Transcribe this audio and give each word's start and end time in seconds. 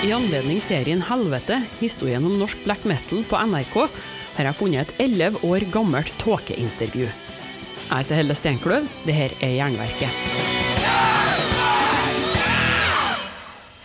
I 0.00 0.12
anledning 0.16 0.56
serien 0.64 1.02
Helvete, 1.04 1.58
historien 1.76 2.24
om 2.24 2.38
norsk 2.40 2.62
black 2.64 2.86
metal 2.88 3.20
på 3.28 3.36
NRK, 3.36 3.74
har 4.38 4.46
jeg 4.48 4.56
funnet 4.56 4.88
et 4.88 5.02
elleve 5.04 5.42
år 5.44 5.66
gammelt 5.74 6.08
tåkeintervju. 6.22 7.04
Jeg 7.04 7.90
heter 7.90 8.16
Helle 8.16 8.36
Steinkløv, 8.38 8.86
her 9.04 9.34
er 9.44 9.52
Jernverket. 9.58 10.22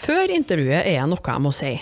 Før 0.05 0.31
intervjuet 0.37 0.85
er 0.85 1.01
det 1.01 1.09
noe 1.11 1.33
jeg 1.35 1.43
må 1.43 1.51
si. 1.51 1.73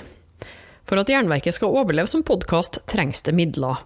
For 0.89 0.97
at 0.97 1.13
Jernverket 1.13 1.59
skal 1.59 1.77
overleve 1.77 2.09
som 2.09 2.25
podkast, 2.25 2.81
trengs 2.89 3.21
det 3.21 3.35
midler. 3.37 3.85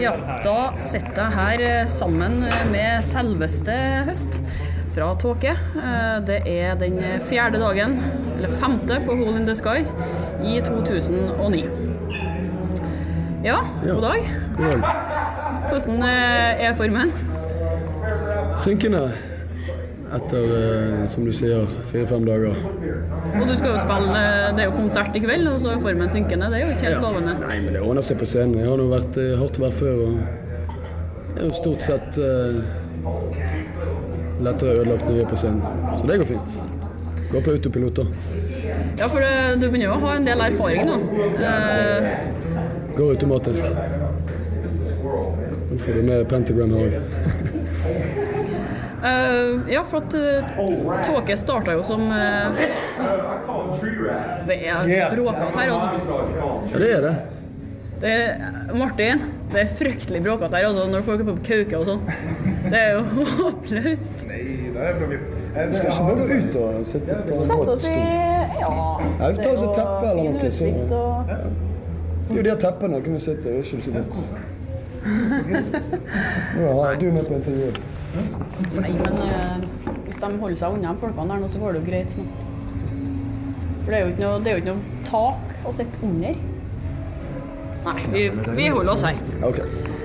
Ja, 0.00 0.12
da 0.42 0.74
sitter 0.82 1.20
jeg 1.22 1.34
her 1.36 1.62
eh, 1.62 1.86
sammen 1.90 2.40
med 2.72 3.02
selveste 3.06 3.74
høst 4.08 4.40
fra 4.94 5.12
Tåke. 5.20 5.52
Eh, 5.54 6.16
det 6.26 6.40
er 6.50 6.74
den 6.80 6.98
fjerde 7.24 7.60
dagen, 7.62 7.98
eller 8.36 8.50
femte, 8.58 8.98
på 9.06 9.14
Hole 9.18 9.36
in 9.40 9.46
the 9.46 9.54
Sky 9.54 9.84
i 10.44 10.58
2009. 10.66 11.62
Ja, 13.44 13.60
god 13.84 14.02
dag. 14.08 14.32
God 14.56 14.72
dag. 14.72 14.98
Hvordan 15.68 16.02
eh, 16.08 16.66
er 16.66 16.74
formen? 16.80 17.14
Synkende 18.56 19.06
etter, 20.14 20.44
eh, 20.58 21.06
som 21.10 21.24
du 21.24 21.32
sier, 21.34 21.66
fire-fem 21.90 22.24
dager. 22.26 22.54
Og 23.40 23.48
du 23.48 23.54
skal 23.56 23.74
jo 23.74 23.80
spille, 23.82 24.22
det 24.54 24.64
er 24.64 24.68
jo 24.68 24.76
konsert 24.76 25.16
i 25.16 25.22
kveld, 25.24 25.48
og 25.50 25.60
så 25.62 25.74
er 25.74 25.82
formen 25.82 26.10
synkende. 26.12 26.50
Det 26.52 26.60
er 26.60 26.66
jo 26.66 26.74
ikke 26.74 26.88
helt 26.90 27.02
lovende. 27.02 27.34
Nei, 27.42 27.58
men 27.64 27.76
det 27.76 27.82
ordner 27.82 28.06
seg 28.06 28.20
på 28.20 28.28
scenen. 28.30 28.60
Jeg 28.60 28.70
har 28.70 28.80
nå 28.80 28.86
vært 28.92 29.18
i 29.20 29.28
hardt 29.40 29.60
vær 29.62 29.74
før, 29.74 30.04
og 30.06 30.12
det 31.34 31.42
er 31.42 31.48
jo 31.48 31.56
stort 31.58 31.82
sett 31.82 32.20
uh, 32.22 32.60
lettere 34.44 34.78
ødelagt 34.78 35.08
når 35.08 35.18
vi 35.18 35.24
er 35.24 35.30
på 35.32 35.40
scenen. 35.40 35.62
Så 35.98 36.10
det 36.10 36.20
går 36.22 36.30
fint. 36.34 36.56
Gå 37.32 37.42
på 37.42 37.56
autopilot, 37.56 37.98
da. 37.98 38.04
Ja, 39.00 39.08
for 39.08 39.18
det, 39.18 39.32
du 39.58 39.66
begynner 39.66 39.88
jo 39.88 39.94
å 39.96 40.02
ha 40.04 40.16
en 40.20 40.28
del 40.28 40.44
erfaring 40.46 40.86
nå. 40.90 41.00
Uh, 41.40 42.12
går 42.94 43.16
automatisk. 43.16 43.72
Nå 45.74 45.80
får 45.80 45.98
du 45.98 46.04
med 46.06 46.28
pentagram 46.30 46.76
her 46.78 46.92
òg. 46.92 48.20
Uh, 49.04 49.60
ja, 49.68 49.82
for 49.84 50.00
at 50.00 50.14
uh, 50.16 51.04
Tåke 51.04 51.36
starta 51.36 51.74
jo 51.76 51.82
som 51.84 52.00
uh, 52.08 52.56
Det 54.48 54.56
er 54.64 55.10
bråkete 55.12 55.58
her, 55.58 55.72
altså. 55.74 55.88
Ja, 56.72 56.78
det 56.78 56.92
er 56.94 57.02
det. 57.04 57.14
Det 58.00 58.12
er 58.12 58.72
Martin, 58.74 59.20
det 59.52 59.60
er 59.60 59.74
fryktelig 59.76 60.22
bråkete 60.24 60.56
her 60.56 60.70
altså, 60.70 60.86
når 60.88 61.04
folk 61.04 61.20
er 61.20 61.28
på 61.28 61.34
kauke 61.50 61.82
og 61.82 61.84
sånn. 61.90 62.00
Det 62.64 62.80
er 62.80 62.96
jo 62.96 63.02
håpløst. 63.42 64.24
Nei, 64.30 64.40
det 64.72 64.86
er 64.88 64.96
så 64.96 65.08
fint. 65.12 65.26
Vi 65.54 65.78
skal 65.78 65.92
ikke 65.92 66.06
bare 66.08 66.24
ut 66.24 66.56
og 66.62 66.86
sitte 66.88 67.18
på 67.26 67.36
en 67.36 67.44
Sette 67.44 67.92
Ja. 68.62 68.72
Ja, 69.20 69.28
vi 69.28 69.36
tar 69.42 69.50
oss 69.52 69.66
et 69.66 69.76
teppe 69.82 70.06
eller 70.14 70.24
noe. 70.32 70.50
Så. 70.50 70.70
Ja. 71.28 71.38
Jo, 72.30 72.40
de 72.40 72.48
har 72.54 72.60
teppene 72.64 73.02
kan 73.04 73.18
vi 73.18 73.20
sitte 73.20 73.52
er 73.52 73.60
Ikke 73.60 73.84
så 73.84 73.90
godt. 74.00 74.32
Nå 76.56 76.72
er 76.88 76.96
du 76.96 77.10
med 77.12 77.28
på 77.28 77.36
intervjuet. 77.36 77.93
Nei, 78.14 78.92
men 78.94 79.20
uh, 79.20 79.88
hvis 80.06 80.20
de 80.22 80.32
holder 80.40 80.58
seg 80.60 80.76
unna 80.76 80.94
de 80.94 81.02
folkene 81.02 81.34
der 81.34 81.42
nå, 81.42 81.50
så 81.50 81.62
går 81.62 81.74
det 81.74 81.82
jo 81.82 81.88
greit. 81.88 82.16
Men. 82.18 82.28
For 83.84 83.92
det 83.92 83.98
er 83.98 84.04
jo 84.04 84.12
ikke 84.12 84.24
noe, 84.24 84.42
det 84.44 84.52
er 84.52 84.58
jo 84.58 84.64
ikke 84.64 84.74
noe 84.74 85.08
tak 85.08 85.66
å 85.68 85.74
sitte 85.76 86.04
under. 86.06 86.44
Nei, 87.84 87.98
vi, 88.14 88.28
vi 88.56 88.70
holder 88.72 88.94
oss 88.94 89.04
her. 89.04 89.18
Ok. 89.44 89.60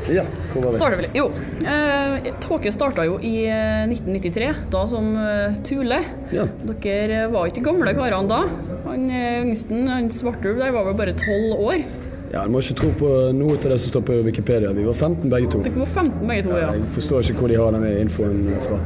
Ja, 0.10 0.24
hvor 0.54 0.64
var 0.64 0.72
vi? 0.72 0.78
Starter 0.78 0.98
vel 1.00 1.08
Jo. 1.14 1.28
Eh, 1.70 2.30
Tåke 2.42 2.72
starta 2.74 3.06
jo 3.06 3.20
i 3.22 3.34
eh, 3.46 3.86
1993, 3.86 4.50
da 4.74 4.84
som 4.90 5.12
uh, 5.16 5.60
Tule. 5.66 6.00
Ja. 6.34 6.48
Dere 6.84 7.28
var 7.32 7.50
ikke 7.50 7.64
gamle 7.68 7.94
karene 7.98 8.30
da. 8.32 8.42
Han 8.88 9.06
uh, 9.12 9.44
yngsten, 9.44 9.86
han 9.92 10.10
Svartulv, 10.14 10.60
der 10.60 10.74
var 10.76 10.88
vel 10.90 10.98
bare 10.98 11.16
tolv 11.20 11.62
år. 11.70 11.84
Ja, 12.30 12.44
Du 12.46 12.52
må 12.54 12.62
ikke 12.62 12.76
tro 12.78 12.90
på 13.00 13.10
noe 13.34 13.56
av 13.58 13.64
det 13.72 13.78
som 13.82 13.90
står 13.90 14.04
på 14.06 14.18
Wikipedia. 14.28 14.72
Vi 14.78 14.84
var 14.86 14.94
15 14.94 15.32
begge 15.32 15.50
to. 15.50 15.62
Dere 15.66 15.80
var 15.82 15.90
15 15.90 16.28
begge 16.30 16.44
to, 16.46 16.58
ja. 16.62 16.74
Jeg 16.78 16.92
forstår 16.94 17.26
ikke 17.26 17.42
hvor 17.42 17.50
de 17.52 17.58
har 17.58 17.74
denne 17.74 17.90
infoen 18.04 18.44
fra. 18.66 18.78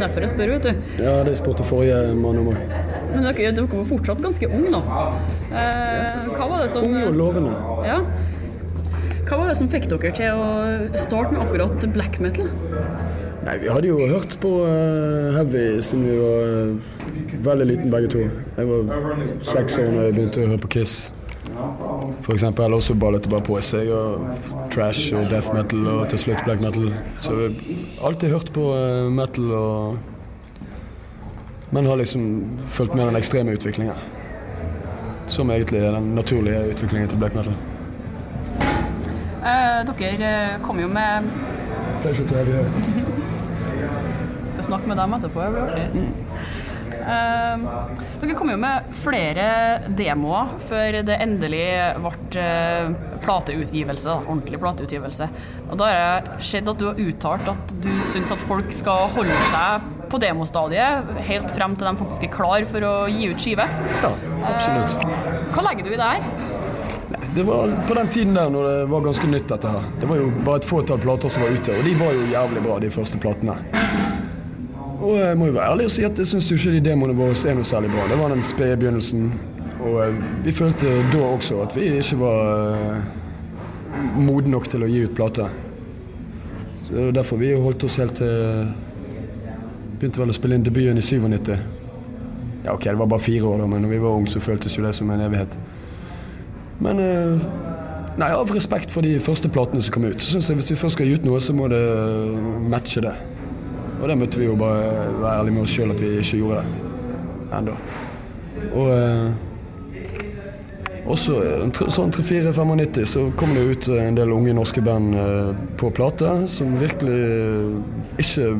Derfor 0.00 0.24
jeg 0.26 0.32
spør, 0.32 0.54
vet 0.56 0.66
du. 0.66 0.88
Ja, 1.04 1.12
Det 1.26 1.36
spurte 1.38 1.66
forrige 1.66 2.00
mann 2.18 2.40
om 2.42 2.50
òg. 2.50 2.58
Men 3.14 3.28
dere, 3.28 3.52
dere 3.54 3.68
var 3.70 3.86
fortsatt 3.86 4.24
ganske 4.24 4.50
unge, 4.50 4.72
da. 4.74 5.06
Eh, 5.50 6.26
hva 6.34 6.50
var 6.50 6.64
det 6.64 6.70
som 6.74 6.88
Unge 6.88 7.06
og 7.06 7.14
lovende. 7.20 7.54
Ja. 7.86 8.00
Hva 9.28 9.38
var 9.38 9.52
det 9.52 9.56
som 9.60 9.70
fikk 9.70 9.86
dere 9.92 10.10
til 10.16 10.42
å 10.42 10.98
starte 10.98 11.36
med 11.36 11.44
akkurat 11.44 11.86
black 11.94 12.18
metal? 12.18 12.50
Nei, 13.46 13.56
Vi 13.62 13.70
hadde 13.70 13.88
jo 13.88 14.00
hørt 14.10 14.34
på 14.42 14.50
uh, 14.66 15.30
Heavy 15.38 15.78
siden 15.86 16.02
vi 16.04 16.18
var 16.18 16.50
uh, 16.50 17.38
veldig 17.46 17.70
liten 17.70 17.94
begge 17.94 18.10
to. 18.12 18.26
Jeg 18.58 18.68
var 18.68 19.24
seks 19.46 19.78
år 19.78 19.88
da 19.94 20.08
jeg 20.08 20.18
begynte 20.18 20.42
å 20.42 20.50
høre 20.50 20.62
på 20.66 20.74
Kiss. 20.74 20.98
For 22.22 22.34
eksempel, 22.34 22.64
eller 22.64 22.76
også 22.76 22.94
ballet 22.94 23.24
det 23.24 23.30
bare 23.32 23.44
på 23.46 23.56
seg. 23.64 23.90
Og 23.94 24.68
trash 24.72 25.14
og 25.16 25.28
death 25.30 25.54
metal 25.54 25.88
og 25.88 26.08
til 26.12 26.18
slutt 26.24 26.44
black 26.44 26.60
metal. 26.60 26.92
Så 27.18 27.36
jeg 27.40 27.50
har 27.98 28.08
alltid 28.10 28.34
hørt 28.34 28.52
på 28.54 28.70
eh, 28.76 29.10
metal 29.10 29.52
og 29.52 29.98
Men 31.70 31.86
har 31.86 31.96
liksom 31.96 32.58
fulgt 32.66 32.94
med 32.94 33.06
den 33.06 33.16
ekstreme 33.16 33.52
utviklingen. 33.54 33.94
Som 35.26 35.50
egentlig 35.50 35.78
er 35.78 35.92
den 35.94 36.08
naturlige 36.14 36.72
utviklingen 36.72 37.08
til 37.08 37.18
black 37.18 37.34
metal. 37.34 37.54
Eh, 39.40 39.86
dere 39.86 40.30
eh, 40.30 40.56
kom 40.62 40.80
jo 40.80 40.88
med 40.88 41.30
Pleasure 42.02 42.28
to 42.28 42.34
have 42.34 42.48
you 42.48 42.54
here. 42.54 42.70
Skal 44.54 44.64
snakke 44.64 44.88
med 44.88 44.96
dem 44.96 45.12
etterpå, 45.12 45.40
det 45.40 45.50
blir 45.52 45.62
artig. 45.62 46.08
Eh, 48.20 48.26
dere 48.26 48.36
kom 48.36 48.50
jo 48.52 48.56
med 48.60 48.90
flere 49.00 49.44
demoer 49.96 50.56
før 50.60 51.00
det 51.06 51.16
endelig 51.22 51.64
ble 52.00 52.42
eh, 52.42 52.90
plateutgivelse, 53.24 54.16
ordentlig 54.26 54.60
plateutgivelse. 54.60 55.28
Og 55.70 55.78
da 55.80 55.88
har 55.88 55.96
jeg 55.96 56.44
sett 56.50 56.68
at 56.68 56.80
du 56.80 56.86
har 56.90 57.00
uttalt 57.00 57.48
at 57.52 57.74
du 57.80 57.90
syns 58.12 58.32
at 58.34 58.44
folk 58.48 58.70
skal 58.74 59.08
holde 59.14 59.40
seg 59.50 59.88
på 60.10 60.20
demostadiet 60.20 61.10
helt 61.28 61.50
frem 61.54 61.76
til 61.78 61.86
de 61.86 61.96
faktisk 62.00 62.26
er 62.26 62.32
klar 62.34 62.66
for 62.68 62.86
å 62.86 62.94
gi 63.08 63.30
ut 63.30 63.40
skive. 63.40 63.66
Ja, 64.02 64.12
absolutt. 64.50 65.04
Hva 65.54 65.66
legger 65.68 65.86
du 65.86 65.92
i 65.94 66.00
det 66.00 66.12
her? 66.14 66.30
Det 67.30 67.44
var 67.46 67.70
på 67.86 67.94
den 67.94 68.08
tiden 68.10 68.34
der 68.34 68.50
når 68.50 68.64
det 68.66 68.86
var 68.90 69.04
ganske 69.04 69.28
nytt, 69.30 69.46
dette 69.52 69.70
her. 69.70 69.90
Det 70.00 70.08
var 70.10 70.18
jo 70.18 70.30
bare 70.44 70.60
et 70.62 70.66
fåtall 70.66 71.02
plater 71.02 71.30
som 71.30 71.44
var 71.44 71.54
ute, 71.54 71.76
og 71.76 71.86
de 71.86 71.94
var 72.00 72.16
jo 72.16 72.30
jævlig 72.32 72.64
bra, 72.64 72.78
de 72.82 72.90
første 72.90 73.20
platene. 73.22 73.60
Og 75.00 75.16
jeg 75.16 75.36
må 75.38 75.48
jo 75.48 75.56
være 75.56 75.70
ærlig 75.72 75.86
og 75.88 75.94
si 75.94 76.04
at 76.04 76.18
jeg 76.18 76.28
syns 76.28 76.50
ikke 76.52 76.74
de 76.74 76.82
demoene 76.90 77.16
våre 77.16 77.32
er 77.32 77.56
noe 77.56 77.64
særlig 77.64 77.88
bra. 77.92 78.04
Det 78.10 78.18
var 78.20 78.34
den 78.34 78.44
spede 78.44 78.76
begynnelsen. 78.76 79.30
Og 79.80 79.96
eh, 80.04 80.20
vi 80.44 80.52
følte 80.52 80.92
da 81.12 81.24
også 81.24 81.62
at 81.64 81.76
vi 81.76 81.88
ikke 81.96 82.18
var 82.20 82.40
eh, 82.44 83.18
modne 84.20 84.52
nok 84.52 84.68
til 84.68 84.84
å 84.84 84.90
gi 84.90 85.06
ut 85.06 85.16
plate. 85.16 85.48
Så 86.84 86.92
det 86.92 87.06
var 87.06 87.16
derfor 87.16 87.40
vi 87.40 87.54
holdt 87.56 87.88
oss 87.88 88.00
helt 88.02 88.20
til 88.20 88.70
Begynte 90.00 90.16
vel 90.16 90.32
å 90.32 90.34
spille 90.36 90.56
inn 90.56 90.62
debuten 90.64 90.96
i 90.96 91.02
97. 91.04 91.50
Ja, 92.64 92.72
ok, 92.72 92.86
det 92.86 92.96
var 92.96 93.08
bare 93.10 93.20
fire 93.20 93.44
år, 93.44 93.58
da, 93.60 93.66
men 93.68 93.82
når 93.84 93.90
vi 93.92 93.98
var 94.00 94.14
unge, 94.16 94.30
så 94.32 94.40
føltes 94.40 94.78
jo 94.78 94.84
det 94.86 94.94
som 94.96 95.10
en 95.12 95.20
evighet. 95.20 95.58
Men 96.80 97.02
eh, 97.04 97.42
nei, 98.16 98.30
av 98.32 98.48
respekt 98.56 98.92
for 98.94 99.04
de 99.04 99.18
første 99.20 99.50
platene 99.52 99.84
som 99.84 99.92
kom 99.92 100.08
ut, 100.08 100.24
så 100.24 100.32
syns 100.32 100.48
jeg 100.48 100.56
hvis 100.56 100.70
vi 100.72 100.78
først 100.80 100.96
skal 100.96 101.08
gi 101.08 101.18
ut 101.20 101.28
noe, 101.28 101.40
så 101.44 101.52
må 101.56 101.68
det 101.68 101.82
matche 102.72 103.04
det. 103.04 103.12
Og 104.00 104.08
det 104.08 104.16
måtte 104.18 104.40
vi 104.40 104.48
jo 104.48 104.56
bare 104.56 105.12
være 105.20 105.36
ærlige 105.38 105.54
med 105.54 105.62
oss 105.66 105.76
sjøl 105.76 105.92
at 105.92 106.00
vi 106.00 106.10
ikke 106.22 106.40
gjorde 106.40 106.62
det 106.62 107.58
ennå. 107.58 107.76
Og 108.70 108.90
eh, 108.94 109.28
også 111.10 111.36
sånn 111.92 112.12
3-4-95 112.14 113.08
så 113.08 113.26
kom 113.38 113.52
det 113.56 113.66
ut 113.66 113.88
en 113.96 114.16
del 114.18 114.32
unge 114.34 114.54
norske 114.56 114.82
band 114.84 115.16
eh, 115.18 115.52
på 115.80 115.90
plate 115.96 116.32
som 116.50 116.76
virkelig 116.80 117.20
eh, 117.20 118.24
ikke 118.24 118.54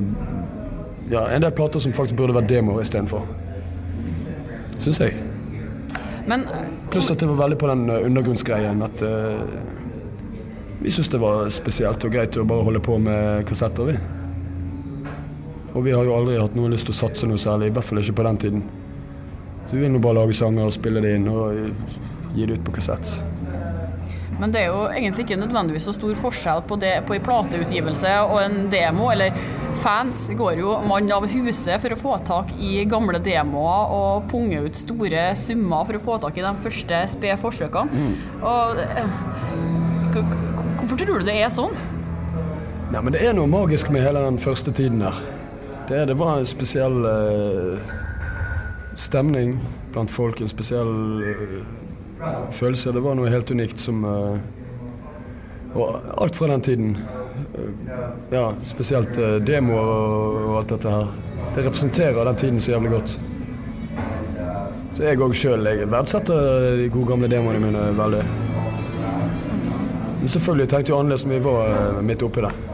Ja, 1.11 1.25
en 1.35 1.43
del 1.43 1.51
plater 1.51 1.83
som 1.83 1.91
faktisk 1.91 2.15
burde 2.21 2.37
vært 2.37 2.47
demoer 2.53 2.85
istedenfor. 2.85 3.25
Syns 4.79 5.01
jeg. 5.03 5.17
Men 6.31 6.45
Pluss 6.93 7.11
at 7.11 7.19
det 7.19 7.27
var 7.27 7.41
veldig 7.43 7.59
på 7.59 7.67
den 7.67 7.83
eh, 7.91 8.07
undergrunnsgreien 8.07 8.85
at 8.87 9.03
eh, 9.03 9.43
vi 10.81 10.91
syntes 10.91 11.11
det 11.13 11.21
var 11.21 11.51
spesielt 11.53 12.07
og 12.07 12.15
greit 12.15 12.39
å 12.39 12.47
bare 12.47 12.65
holde 12.69 12.81
på 12.85 12.95
med 13.03 13.43
kassetter, 13.49 13.91
vi. 13.91 14.20
Og 15.75 15.85
vi 15.87 15.93
har 15.95 16.07
jo 16.07 16.15
aldri 16.17 16.39
hatt 16.41 16.57
noe 16.59 16.71
lyst 16.73 16.89
til 16.89 16.97
å 16.97 17.01
satse 17.05 17.29
noe 17.31 17.39
særlig, 17.39 17.71
i 17.71 17.75
hvert 17.75 17.87
fall 17.87 18.03
ikke 18.03 18.17
på 18.19 18.27
den 18.27 18.41
tiden. 18.45 18.65
Så 19.67 19.77
vi 19.77 19.85
vil 19.85 19.93
nå 19.95 20.01
bare 20.03 20.19
lage 20.23 20.35
sanger 20.35 20.67
og 20.67 20.75
spille 20.75 21.03
det 21.05 21.15
inn 21.19 21.29
og 21.31 22.35
gi 22.35 22.47
det 22.47 22.59
ut 22.59 22.65
på 22.67 22.75
kassett. 22.75 23.13
Men 24.41 24.55
det 24.55 24.63
er 24.65 24.71
jo 24.73 24.85
egentlig 24.89 25.27
ikke 25.27 25.37
nødvendigvis 25.37 25.85
så 25.87 25.93
stor 25.95 26.15
forskjell 26.17 26.63
på, 26.67 26.79
det, 26.81 26.95
på 27.07 27.15
en 27.15 27.25
plateutgivelse 27.27 28.13
og 28.25 28.39
en 28.41 28.57
demo. 28.73 29.11
Eller 29.13 29.37
fans 29.83 30.25
går 30.37 30.63
jo 30.63 30.75
mann 30.89 31.11
av 31.13 31.27
huset 31.29 31.77
for 31.83 31.93
å 31.93 31.99
få 32.01 32.17
tak 32.27 32.55
i 32.57 32.81
gamle 32.89 33.21
demoer 33.23 33.93
og 33.95 34.31
punge 34.33 34.63
ut 34.65 34.81
store 34.81 35.29
summer 35.39 35.85
for 35.87 35.99
å 35.99 36.05
få 36.07 36.17
tak 36.25 36.41
i 36.41 36.47
de 36.47 36.55
første 36.65 37.03
spede 37.15 37.37
forsøkene. 37.43 38.07
Og, 38.41 38.81
eh, 38.81 39.19
hvorfor 40.17 41.05
tror 41.05 41.21
du 41.21 41.29
det 41.29 41.37
er 41.45 41.53
sånn? 41.53 41.77
Nei, 42.91 43.05
men 43.05 43.13
det 43.15 43.23
er 43.23 43.37
noe 43.37 43.47
magisk 43.47 43.93
med 43.93 44.03
hele 44.03 44.25
den 44.25 44.41
første 44.41 44.73
tiden 44.75 45.05
der. 45.05 45.21
Det, 45.91 46.05
det 46.07 46.15
var 46.15 46.39
en 46.39 46.47
spesiell 46.47 47.05
eh, 47.05 47.79
stemning 48.95 49.57
blant 49.93 50.11
folk, 50.11 50.41
en 50.41 50.49
spesiell 50.49 51.23
eh, 51.27 51.57
følelse. 52.55 52.93
Det 52.95 53.03
var 53.03 53.19
noe 53.19 53.33
helt 53.33 53.51
unikt 53.51 53.83
som 53.83 54.05
eh, 54.07 54.37
Og 55.75 55.99
alt 56.23 56.39
fra 56.39 56.47
den 56.53 56.63
tiden. 56.63 56.95
eh, 57.59 57.99
ja, 58.31 58.45
spesielt 58.65 59.19
eh, 59.19 59.41
demoer 59.43 59.83
og, 59.83 60.39
og 60.45 60.57
alt 60.61 60.77
dette 60.77 60.95
her. 60.95 61.11
Det 61.57 61.67
representerer 61.67 62.25
den 62.25 62.37
tiden 62.39 62.61
så 62.63 62.77
jævlig 62.77 62.95
godt. 62.95 63.19
Så 64.95 65.03
jeg 65.09 65.19
òg 65.27 65.35
sjøl 65.35 65.67
verdsetter 65.91 66.71
de 66.79 66.89
gode 66.95 67.11
gamle 67.11 67.35
demoene 67.35 67.67
mine 67.67 67.91
veldig. 67.99 68.23
Men 70.21 70.29
selvfølgelig 70.39 70.69
tenkte 70.71 70.93
jeg 70.93 70.99
annerledes 71.01 71.27
når 71.27 71.35
vi 71.35 71.45
var 71.51 72.03
midt 72.07 72.23
oppi 72.23 72.47
det. 72.47 72.70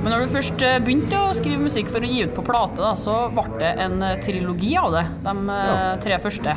Men 0.00 0.14
når 0.14 0.22
du 0.22 0.32
først 0.32 0.62
eh, 0.64 0.78
begynte 0.80 1.18
å 1.20 1.32
skrive 1.36 1.60
musikk 1.60 1.90
for 1.92 2.00
å 2.00 2.08
gi 2.08 2.22
ut 2.24 2.32
på 2.32 2.44
plate, 2.46 2.80
da, 2.80 2.94
så 2.96 3.16
ble 3.34 3.58
det 3.60 3.72
en 3.84 3.98
eh, 4.06 4.16
trilogi 4.24 4.72
av 4.80 4.94
det, 4.94 5.02
de 5.26 5.34
eh, 5.56 5.88
tre 6.00 6.16
første. 6.24 6.54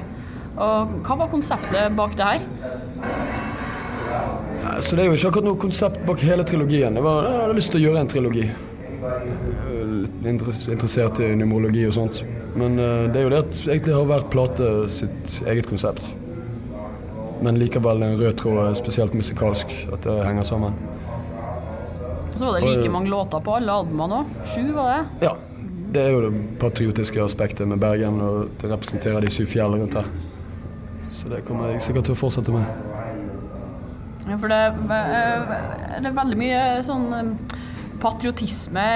Og 0.54 0.94
hva 1.04 1.18
var 1.20 1.32
konseptet 1.32 1.98
bak 1.98 2.16
det 2.16 2.30
her? 2.30 2.46
Så 4.84 4.96
det 4.96 5.04
er 5.04 5.10
jo 5.10 5.18
ikke 5.18 5.34
akkurat 5.34 5.48
noe 5.50 5.60
konsept 5.60 6.00
bak 6.08 6.24
hele 6.24 6.46
trilogien. 6.48 6.96
Det 6.96 7.04
var, 7.04 7.28
jeg 7.28 7.42
hadde 7.42 7.58
lyst 7.58 7.74
til 7.74 7.82
å 7.82 7.84
gjøre 7.84 8.06
en 8.06 8.14
trilogi. 8.14 8.46
Litt 9.84 10.72
interessert 10.72 11.20
i 11.26 11.34
numerologi 11.36 11.84
og 11.90 11.98
sånt. 11.98 12.24
Men 12.56 12.78
det 12.78 13.20
er 13.20 13.26
jo 13.26 13.34
det 13.34 13.42
at 13.44 13.62
egentlig 13.66 13.98
har 13.98 14.08
hver 14.08 14.28
plate 14.32 14.72
sitt 14.94 15.40
eget 15.50 15.68
konsept. 15.68 16.06
Men 17.44 17.60
likevel 17.60 18.06
en 18.06 18.16
rød 18.22 18.38
tråd, 18.40 18.78
spesielt 18.80 19.18
musikalsk, 19.18 19.74
at 19.92 20.06
det 20.06 20.20
henger 20.24 20.48
sammen. 20.48 20.78
Og 22.34 22.40
så 22.40 22.46
var 22.46 22.60
det 22.60 22.70
like 22.70 22.90
mange 22.90 23.10
låter 23.14 23.40
på 23.46 23.56
alle 23.60 23.72
albumene 23.72 24.22
òg. 24.24 24.38
Sju, 24.50 24.64
var 24.74 24.90
det? 24.94 25.28
Ja. 25.28 25.36
Det 25.94 26.02
er 26.02 26.10
jo 26.16 26.22
det 26.24 26.58
patriotiske 26.58 27.22
aspektet 27.22 27.68
med 27.70 27.78
Bergen, 27.78 28.16
og 28.26 28.48
det 28.58 28.72
representerer 28.72 29.22
de 29.22 29.30
syv 29.30 29.46
fjellene 29.52 29.84
rundt 29.84 29.94
her. 30.00 30.08
Så 31.14 31.30
det 31.30 31.44
kommer 31.46 31.70
jeg 31.70 31.84
sikkert 31.86 32.08
til 32.10 32.16
å 32.16 32.18
fortsette 32.18 32.56
med. 32.56 32.66
Ja, 34.26 34.40
for 34.42 34.50
det, 34.50 34.58
er, 34.58 35.46
det 36.02 36.10
er 36.10 36.16
veldig 36.18 36.40
mye 36.40 36.64
sånn 36.88 37.06
eh, 37.14 37.30
patriotisme 38.02 38.88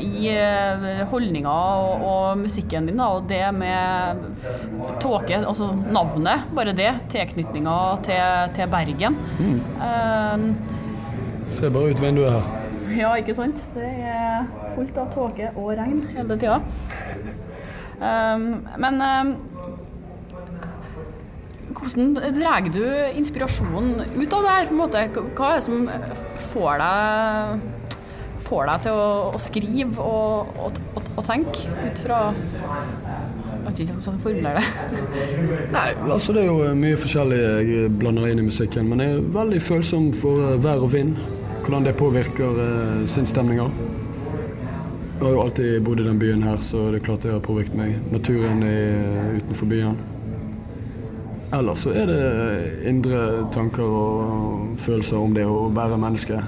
i 0.00 0.30
eh, 0.32 1.02
holdninga 1.12 1.52
og, 1.52 2.06
og 2.08 2.40
musikken 2.46 2.88
din, 2.88 2.96
da, 3.02 3.10
og 3.18 3.28
det 3.28 3.42
med 3.58 4.24
tåke, 5.04 5.42
altså 5.42 5.68
navnet, 5.92 6.48
bare 6.56 6.72
det, 6.78 6.94
tilknytninga 7.12 7.76
til, 8.08 8.54
til 8.56 8.72
Bergen. 8.72 9.20
Eh, 9.84 10.48
Ser 11.52 11.74
bare 11.76 11.92
ut 11.92 12.00
vinduet 12.00 12.38
her. 12.38 12.57
ja, 13.02 13.12
ikke 13.18 13.36
sant? 13.36 13.60
Det 13.74 13.84
er 13.84 14.48
fullt 14.74 14.98
av 15.00 15.12
tåke 15.14 15.52
og 15.56 15.74
regn 15.78 16.02
hele 16.14 16.38
tida. 16.38 16.60
Um, 17.98 18.66
men 18.78 19.02
um, 19.02 19.32
hvordan 21.78 22.14
drar 22.14 22.68
du 22.72 22.84
inspirasjonen 23.18 24.04
ut 24.14 24.32
av 24.32 24.42
det 24.42 24.54
her? 24.54 24.68
på 24.68 24.74
en 24.74 24.80
måte? 24.80 25.02
Hva 25.36 25.50
er 25.52 25.58
det 25.58 25.64
som 25.66 25.88
får 26.50 26.82
deg, 26.82 27.66
får 28.46 28.70
deg 28.70 28.86
til 28.86 28.98
å, 28.98 29.08
å 29.34 29.42
skrive 29.42 30.04
og, 30.04 30.54
og, 30.66 30.80
og, 30.94 31.10
og 31.16 31.26
tenke 31.26 31.66
ut 31.84 32.02
fra 32.04 32.20
Jeg 32.32 33.64
vet 33.66 33.82
ikke 33.82 33.96
hvordan 33.98 34.14
jeg 34.14 34.20
skal 34.22 34.38
det. 34.46 34.62
Nei, 35.76 35.88
altså 36.08 36.32
det 36.36 36.44
er 36.44 36.48
jo 36.48 36.70
mye 36.78 37.00
forskjellig 37.00 37.40
jeg 37.42 37.90
blander 38.00 38.30
inn 38.30 38.40
i 38.40 38.46
musikken. 38.46 38.88
Men 38.88 39.04
jeg 39.04 39.18
er 39.18 39.28
veldig 39.34 39.60
følsom 39.62 40.08
for 40.16 40.54
eh, 40.54 40.62
vær 40.64 40.86
og 40.86 40.94
vind. 40.94 41.18
Hvordan 41.68 41.84
det 41.84 41.92
påvirker 41.92 42.60
eh, 42.64 43.04
sinnsstemninga. 43.04 43.64
Jeg 45.18 45.24
har 45.24 45.32
jo 45.34 45.40
alltid 45.42 45.82
bodd 45.84 46.00
i 46.00 46.06
den 46.06 46.18
byen 46.18 46.40
her, 46.42 46.62
så 46.64 46.86
det 46.88 47.02
er 47.02 47.04
klart 47.04 47.26
det 47.26 47.34
har 47.34 47.42
påvirket 47.44 47.76
meg. 47.76 47.98
Naturen 48.08 48.62
i, 48.64 48.78
utenfor 49.36 49.68
byen. 49.68 49.98
Ellers 51.58 51.84
så 51.84 51.92
er 51.92 52.08
det 52.08 52.22
indre 52.88 53.20
tanker 53.52 53.84
og 53.84 54.80
følelser 54.80 55.20
om 55.20 55.36
det 55.36 55.44
å 55.44 55.68
være 55.76 56.00
menneske. 56.00 56.40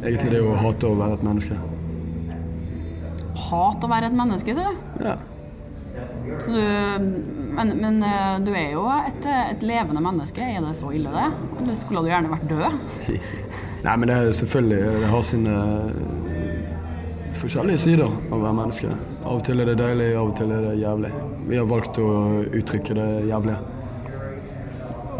Egentlig 0.00 0.32
det 0.38 0.40
å 0.40 0.56
hate 0.56 0.88
å 0.88 0.96
være 1.02 1.20
et 1.20 1.28
menneske. 1.28 1.60
Hat 3.44 3.84
å 3.84 3.92
være 3.92 4.08
et 4.08 4.20
menneske, 4.24 4.56
sier 4.56 4.72
du. 4.72 5.04
Ja. 5.04 5.18
Du 6.48 6.56
men, 7.54 7.76
men 7.78 8.02
eh, 8.02 8.40
du 8.42 8.54
er 8.56 8.72
jo 8.72 8.88
et, 8.88 9.26
et 9.28 9.62
levende 9.68 10.00
menneske. 10.02 10.42
Er 10.42 10.64
det 10.64 10.74
så 10.80 10.96
ille, 10.96 11.12
det? 11.12 11.28
Eller 11.60 11.76
skulle 11.78 12.02
du 12.02 12.14
gjerne 12.14 12.32
vært 12.32 12.48
død? 12.50 13.42
Nei, 13.84 13.96
men 14.00 14.08
det 14.08 14.16
er 14.16 14.32
selvfølgelig 14.32 15.00
Det 15.02 15.08
har 15.12 15.24
sine 15.28 15.54
forskjellige 17.34 17.82
sider 17.82 18.06
av 18.06 18.32
å 18.32 18.40
være 18.40 18.56
menneske. 18.56 18.92
Av 19.24 19.36
og 19.36 19.42
til 19.44 19.60
er 19.60 19.68
det 19.68 19.76
deilig, 19.80 20.12
av 20.16 20.30
og 20.30 20.36
til 20.38 20.52
er 20.54 20.62
det 20.68 20.74
jævlig. 20.80 21.10
Vi 21.50 21.58
har 21.58 21.66
valgt 21.68 21.98
å 22.00 22.08
uttrykke 22.46 22.96
det 22.96 23.08
jævlige. 23.28 23.58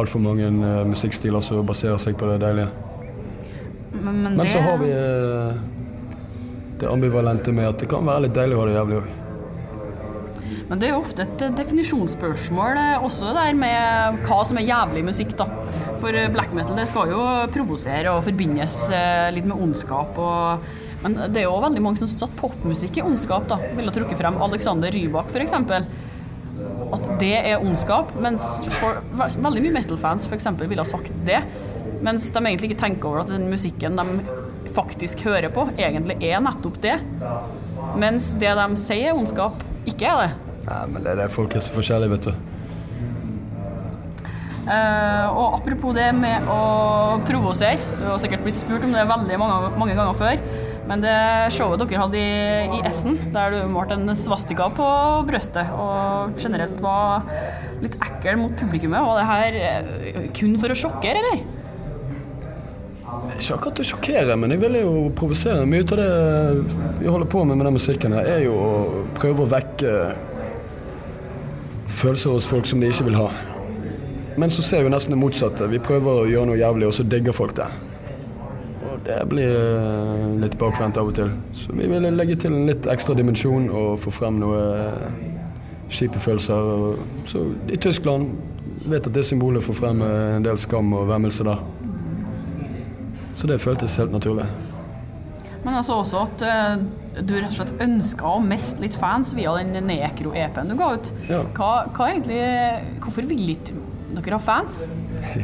Altfor 0.00 0.22
mange 0.22 0.48
eh, 0.48 0.80
musikkstiler 0.88 1.44
som 1.44 1.66
baserer 1.66 2.00
seg 2.02 2.16
på 2.18 2.30
det 2.30 2.38
deilige. 2.42 2.70
Men, 3.92 4.22
men, 4.22 4.22
Men 4.32 4.40
det, 4.40 4.48
så 4.54 4.62
har 4.64 4.78
vi 4.80 4.88
eh, 4.90 5.60
det 6.80 6.88
ambivalente 6.90 7.52
med 7.52 7.68
at 7.68 7.82
det 7.82 7.90
kan 7.90 8.06
være 8.06 8.26
litt 8.26 8.34
deilig 8.36 8.56
å 8.56 8.62
ha 8.62 8.66
det 8.70 8.74
jævlig 8.78 8.98
òg. 9.02 9.12
men 10.68 10.80
det 10.80 10.88
er 10.88 10.94
jo 10.94 11.02
ofte 11.02 11.22
et 11.22 11.44
eh, 11.44 11.54
definisjonsspørsmål, 11.60 12.80
eh, 12.80 13.04
også 13.06 13.28
det 13.28 13.36
der 13.38 13.58
med 13.58 14.24
hva 14.26 14.40
som 14.48 14.58
er 14.58 14.66
jævlig 14.70 15.04
musikk, 15.06 15.36
da. 15.38 15.46
For 16.02 16.16
eh, 16.16 16.30
black 16.32 16.54
metal 16.56 16.78
det 16.78 16.88
skal 16.90 17.12
jo 17.12 17.20
provosere 17.54 18.14
og 18.14 18.24
forbindes 18.26 18.78
eh, 18.94 19.28
litt 19.34 19.46
med 19.48 19.60
ondskap. 19.66 20.18
Og, 20.20 20.64
men 21.04 21.18
det 21.34 21.42
er 21.42 21.48
jo 21.48 21.60
veldig 21.64 21.82
mange 21.84 22.00
som 22.00 22.10
syns 22.10 22.26
at 22.26 22.38
popmusikk 22.38 23.00
er 23.00 23.08
ondskap. 23.10 23.48
da. 23.50 23.60
Ville 23.76 23.94
trukket 23.94 24.20
frem 24.20 24.40
Alexander 24.46 24.94
Rybak, 24.94 25.32
f.eks. 25.32 25.56
At 26.94 27.06
det 27.20 27.34
er 27.40 27.60
ondskap. 27.62 28.14
Mens 28.22 28.46
for, 28.80 29.02
veldig 29.18 29.66
mye 29.66 29.76
metal-fans 29.80 30.28
f.eks. 30.30 30.50
ville 30.64 30.82
ha 30.82 30.88
sagt 30.88 31.12
det. 31.26 31.42
Mens 32.04 32.30
de 32.32 32.40
egentlig 32.42 32.72
ikke 32.72 32.82
tenker 32.84 33.10
over 33.10 33.24
at 33.24 33.32
den 33.32 33.46
musikken 33.52 33.96
de 34.00 34.40
faktisk 34.74 35.22
hører 35.28 35.52
på, 35.54 35.68
egentlig 35.78 36.18
er 36.26 36.42
nettopp 36.42 36.80
det. 36.82 36.98
Mens 38.00 38.32
det 38.40 38.50
de 38.58 38.66
sier 38.80 39.12
er 39.12 39.18
ondskap, 39.18 39.62
ikke 39.88 40.10
er 40.10 40.24
det. 40.24 40.32
Nei, 40.64 40.82
men 40.90 41.04
det 41.04 41.12
er 41.12 41.22
det 41.22 41.30
folk 41.32 41.54
er 41.54 41.64
så 41.64 41.74
forskjellige, 41.74 42.16
vet 42.16 42.28
du. 42.28 42.54
Eh, 44.64 45.26
og 45.28 45.58
apropos 45.58 45.92
det 45.92 46.06
med 46.16 46.46
å 46.48 46.60
provosere, 47.28 47.76
du 47.98 48.06
har 48.08 48.20
sikkert 48.22 48.46
blitt 48.46 48.60
spurt 48.62 48.86
om 48.86 48.94
det 48.96 49.02
veldig 49.10 49.36
mange, 49.40 49.72
mange 49.76 49.96
ganger 49.98 50.16
før, 50.16 50.46
men 50.88 51.02
det 51.04 51.16
showet 51.56 51.82
dere 51.82 52.00
hadde 52.00 52.22
i, 52.78 52.80
Essen, 52.88 53.18
der 53.34 53.52
du 53.52 53.58
malte 53.72 53.98
en 53.98 54.16
svastika 54.16 54.70
på 54.72 54.88
brøstet 55.28 55.68
og 55.76 56.40
generelt 56.40 56.80
var 56.84 57.28
litt 57.84 57.96
ekkel 58.00 58.40
mot 58.40 58.56
publikummet, 58.56 59.04
var 59.04 59.20
det 59.20 59.28
her 59.28 59.60
eh, 59.68 60.18
kun 60.36 60.56
for 60.60 60.72
å 60.72 60.80
sjokkere, 60.84 61.20
eller? 61.20 61.44
Ikke 63.34 63.58
akkurat 63.58 63.80
å 63.84 63.88
sjokkere, 63.92 64.36
men 64.40 64.54
jeg 64.54 64.64
vil 64.64 64.80
jo 64.80 64.92
provosere. 65.16 65.68
Mye 65.68 65.84
av 65.84 65.98
det 66.00 66.10
vi 67.02 67.10
holder 67.10 67.28
på 67.28 67.44
med 67.44 67.60
med 67.60 67.68
den 67.68 67.76
musikken 67.76 68.16
her, 68.16 68.32
er 68.38 68.46
jo 68.48 68.56
å 68.56 69.02
prøve 69.16 69.44
å 69.44 69.52
vekke 69.52 69.96
følelser 71.84 72.32
hos 72.32 72.48
folk 72.48 72.66
som 72.68 72.80
de 72.80 72.88
ikke 72.88 73.12
vil 73.12 73.20
ha. 73.20 73.28
Men 74.36 74.50
så 74.50 74.62
ser 74.62 74.82
vi 74.82 74.90
nesten 74.90 75.14
det 75.14 75.20
motsatte. 75.20 75.68
Vi 75.70 75.78
prøver 75.82 76.24
å 76.24 76.26
gjøre 76.28 76.48
noe 76.50 76.58
jævlig, 76.58 76.88
og 76.88 76.96
så 76.96 77.06
digger 77.06 77.36
folk 77.36 77.54
det. 77.58 77.68
Og 78.90 79.04
det 79.06 79.20
blir 79.30 79.52
eh, 79.54 80.24
litt 80.42 80.56
bakvendt 80.58 80.98
av 80.98 81.10
og 81.10 81.14
til. 81.18 81.30
Så 81.54 81.74
vi 81.76 81.86
ville 81.90 82.10
legge 82.14 82.36
til 82.42 82.54
en 82.54 82.66
litt 82.68 82.88
ekstra 82.90 83.14
dimensjon 83.18 83.68
og 83.70 84.00
få 84.02 84.12
frem 84.14 84.40
noe 84.42 84.58
eh, 84.80 85.30
kjipe 85.92 86.18
følelser. 86.22 86.98
Så 87.30 87.46
i 87.70 87.78
Tyskland 87.78 88.34
vet 88.90 89.06
at 89.06 89.14
det 89.14 89.24
symbolet 89.26 89.64
får 89.64 89.78
frem 89.78 90.02
eh, 90.02 90.36
en 90.40 90.46
del 90.46 90.58
skam 90.62 90.92
og 90.98 91.06
vemmelse 91.12 91.46
der. 91.46 91.62
Så 93.34 93.50
det 93.50 93.62
føltes 93.62 93.96
helt 94.02 94.14
naturlig. 94.14 94.46
Men 95.64 95.78
jeg 95.78 95.86
så 95.86 95.96
også 96.02 96.26
at 96.26 96.42
du 97.24 97.32
rett 97.38 97.48
og 97.48 97.56
slett 97.56 97.80
ønska 97.80 98.28
å 98.28 98.40
miste 98.42 98.82
litt 98.82 98.96
fans 98.98 99.30
via 99.36 99.54
den 99.56 99.86
Nekro-EP-en 99.88 100.70
du 100.70 100.76
ga 100.76 100.90
ut. 100.98 101.10
Ja. 101.30 101.40
Hva, 101.56 101.70
hva 101.94 102.08
egentlig, 102.10 102.42
hvorfor 103.00 103.26
vil 103.30 103.54
ikke 103.54 103.78
dere 104.18 104.38
har 104.38 104.44
fans? 104.44 104.84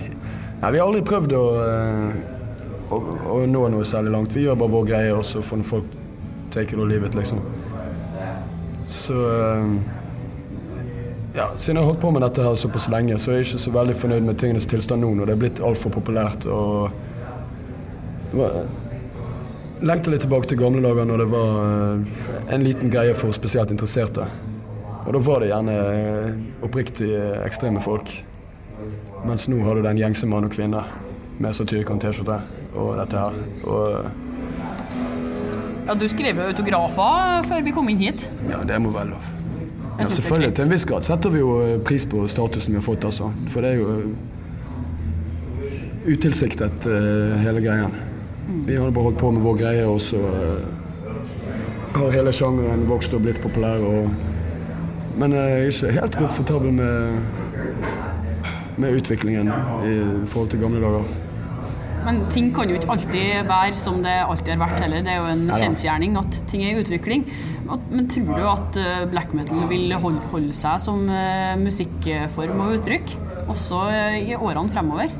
Nei, 0.61 0.73
vi 0.75 0.81
har 0.81 0.85
aldri 0.85 1.01
prøvd 1.09 1.33
å, 1.39 1.45
eh, 1.65 2.91
å, 2.93 2.99
å 3.33 3.39
nå 3.49 3.63
noe 3.73 3.87
særlig 3.89 4.13
langt. 4.13 4.35
Vi 4.37 4.45
gjør 4.45 4.59
bare 4.61 4.75
vår 4.75 4.91
greie, 4.91 5.15
og 5.17 5.25
så 5.25 5.41
får 5.45 5.65
folk 5.65 5.97
take 6.53 6.75
it 6.75 6.81
or 6.81 6.89
leave 6.91 7.07
it, 7.07 7.15
liksom. 7.17 7.41
Så 8.91 9.15
eh, 9.15 9.73
ja, 11.35 11.47
Siden 11.57 11.77
jeg 11.77 11.85
har 11.85 11.89
holdt 11.93 12.03
på 12.03 12.11
med 12.11 12.23
dette 12.27 12.43
her 12.45 12.59
såpass 12.59 12.91
lenge, 12.91 13.19
så 13.23 13.31
er 13.31 13.41
jeg 13.41 13.49
ikke 13.49 13.63
så 13.65 13.73
veldig 13.79 13.97
fornøyd 13.97 14.27
med 14.27 14.39
tingenes 14.43 14.69
tilstand 14.69 15.05
nå 15.05 15.15
når 15.15 15.31
det 15.31 15.37
er 15.37 15.43
blitt 15.45 15.65
altfor 15.65 15.95
populært. 15.95 16.47
og 16.51 16.91
Lengter 19.81 20.13
litt 20.13 20.27
tilbake 20.27 20.51
til 20.51 20.61
gamle 20.61 20.83
dager 20.85 21.07
når 21.09 21.23
det 21.23 21.29
var 21.33 21.61
eh, 21.65 22.17
en 22.57 22.67
liten 22.67 22.93
greie 22.93 23.15
for 23.17 23.33
spesielt 23.33 23.73
interesserte. 23.73 24.27
Og 25.07 25.15
da 25.17 25.23
var 25.25 25.41
det 25.41 25.55
gjerne 25.55 25.77
oppriktig 26.67 27.15
ekstreme 27.47 27.81
folk. 27.81 28.11
Mens 29.27 29.49
nå 29.49 29.61
har 29.65 29.75
du 29.77 29.83
den 29.85 29.99
gjengse 30.01 30.27
mann 30.27 30.47
og 30.47 30.53
kvinne 30.55 30.85
med 31.41 31.57
satyrikon-T-skjorte 31.57 32.41
og 32.77 32.97
dette 33.01 33.17
her. 33.19 33.33
Og 33.65 34.05
Ja, 35.87 35.95
du 35.99 36.07
skrev 36.09 36.37
jo 36.39 36.43
autografer 36.53 37.43
før 37.49 37.63
vi 37.67 37.71
kom 37.75 37.89
inn 37.91 37.99
hit. 37.99 38.31
ja, 38.51 38.63
det 38.65 38.81
må 38.81 38.91
være 38.95 39.11
lov. 39.11 39.31
Ja, 40.01 40.05
selvfølgelig. 40.05 40.55
Til 40.55 40.65
en 40.65 40.71
viss 40.71 40.87
grad 40.89 41.03
setter 41.05 41.31
vi 41.31 41.39
jo 41.43 41.61
eh, 41.61 41.81
pris 41.85 42.07
på 42.09 42.23
statusen 42.29 42.73
vi 42.73 42.79
har 42.79 42.85
fått, 42.85 43.05
altså. 43.05 43.33
For 43.53 43.61
det 43.61 43.71
er 43.71 43.77
jo 43.81 43.89
eh, 43.99 44.05
utilsiktet, 46.15 46.87
uh, 46.87 47.37
hele 47.43 47.61
greien. 47.61 47.93
Vi 48.67 48.77
har 48.77 48.91
bare 48.91 49.05
holdt 49.11 49.19
på 49.21 49.31
med 49.31 49.43
vår 49.45 49.59
greie, 49.61 49.85
og 49.87 50.01
så 50.01 50.17
uh, 50.17 50.63
har 51.99 52.15
hele 52.15 52.33
sjangeren 52.33 52.87
vokst 52.89 53.13
og 53.15 53.21
blitt 53.27 53.43
populær. 53.43 53.85
Og, 53.85 54.09
men 55.21 55.37
jeg 55.37 55.53
er 55.53 55.69
ikke 55.69 55.93
helt 55.99 56.17
komfortabel 56.17 56.73
med, 56.73 57.21
med 58.81 59.01
utviklingen 59.01 59.51
i 59.87 59.97
forhold 60.29 60.55
til 60.55 60.63
gamle 60.63 60.83
dager. 60.85 61.11
Men 62.05 62.21
ting 62.33 62.49
kan 62.57 62.71
jo 62.71 62.79
ikke 62.79 62.91
alltid 62.95 63.49
være 63.49 63.77
som 63.77 64.01
det 64.05 64.17
alltid 64.25 64.55
har 64.55 64.61
vært 64.63 64.85
heller. 64.85 65.03
Det 65.05 65.13
er 65.13 65.21
jo 65.21 65.33
en 65.35 65.49
kjensgjerning 65.53 66.17
at 66.21 66.39
ting 66.51 66.65
er 66.65 66.75
i 66.75 66.83
utvikling. 66.85 67.27
Men 67.91 68.09
tror 68.11 68.31
du 68.35 68.47
at 68.51 68.79
eh, 68.81 69.03
black 69.11 69.35
metal 69.37 69.67
vil 69.71 69.93
holde, 69.95 70.55
seg 70.57 70.81
som 70.83 71.05
eh, 71.13 71.55
musikkform 71.61 72.65
og 72.65 72.79
uttrykk 72.81 73.13
også 73.51 73.83
eh, 73.93 74.17
i 74.33 74.39
årene 74.39 74.73
fremover? 74.73 75.13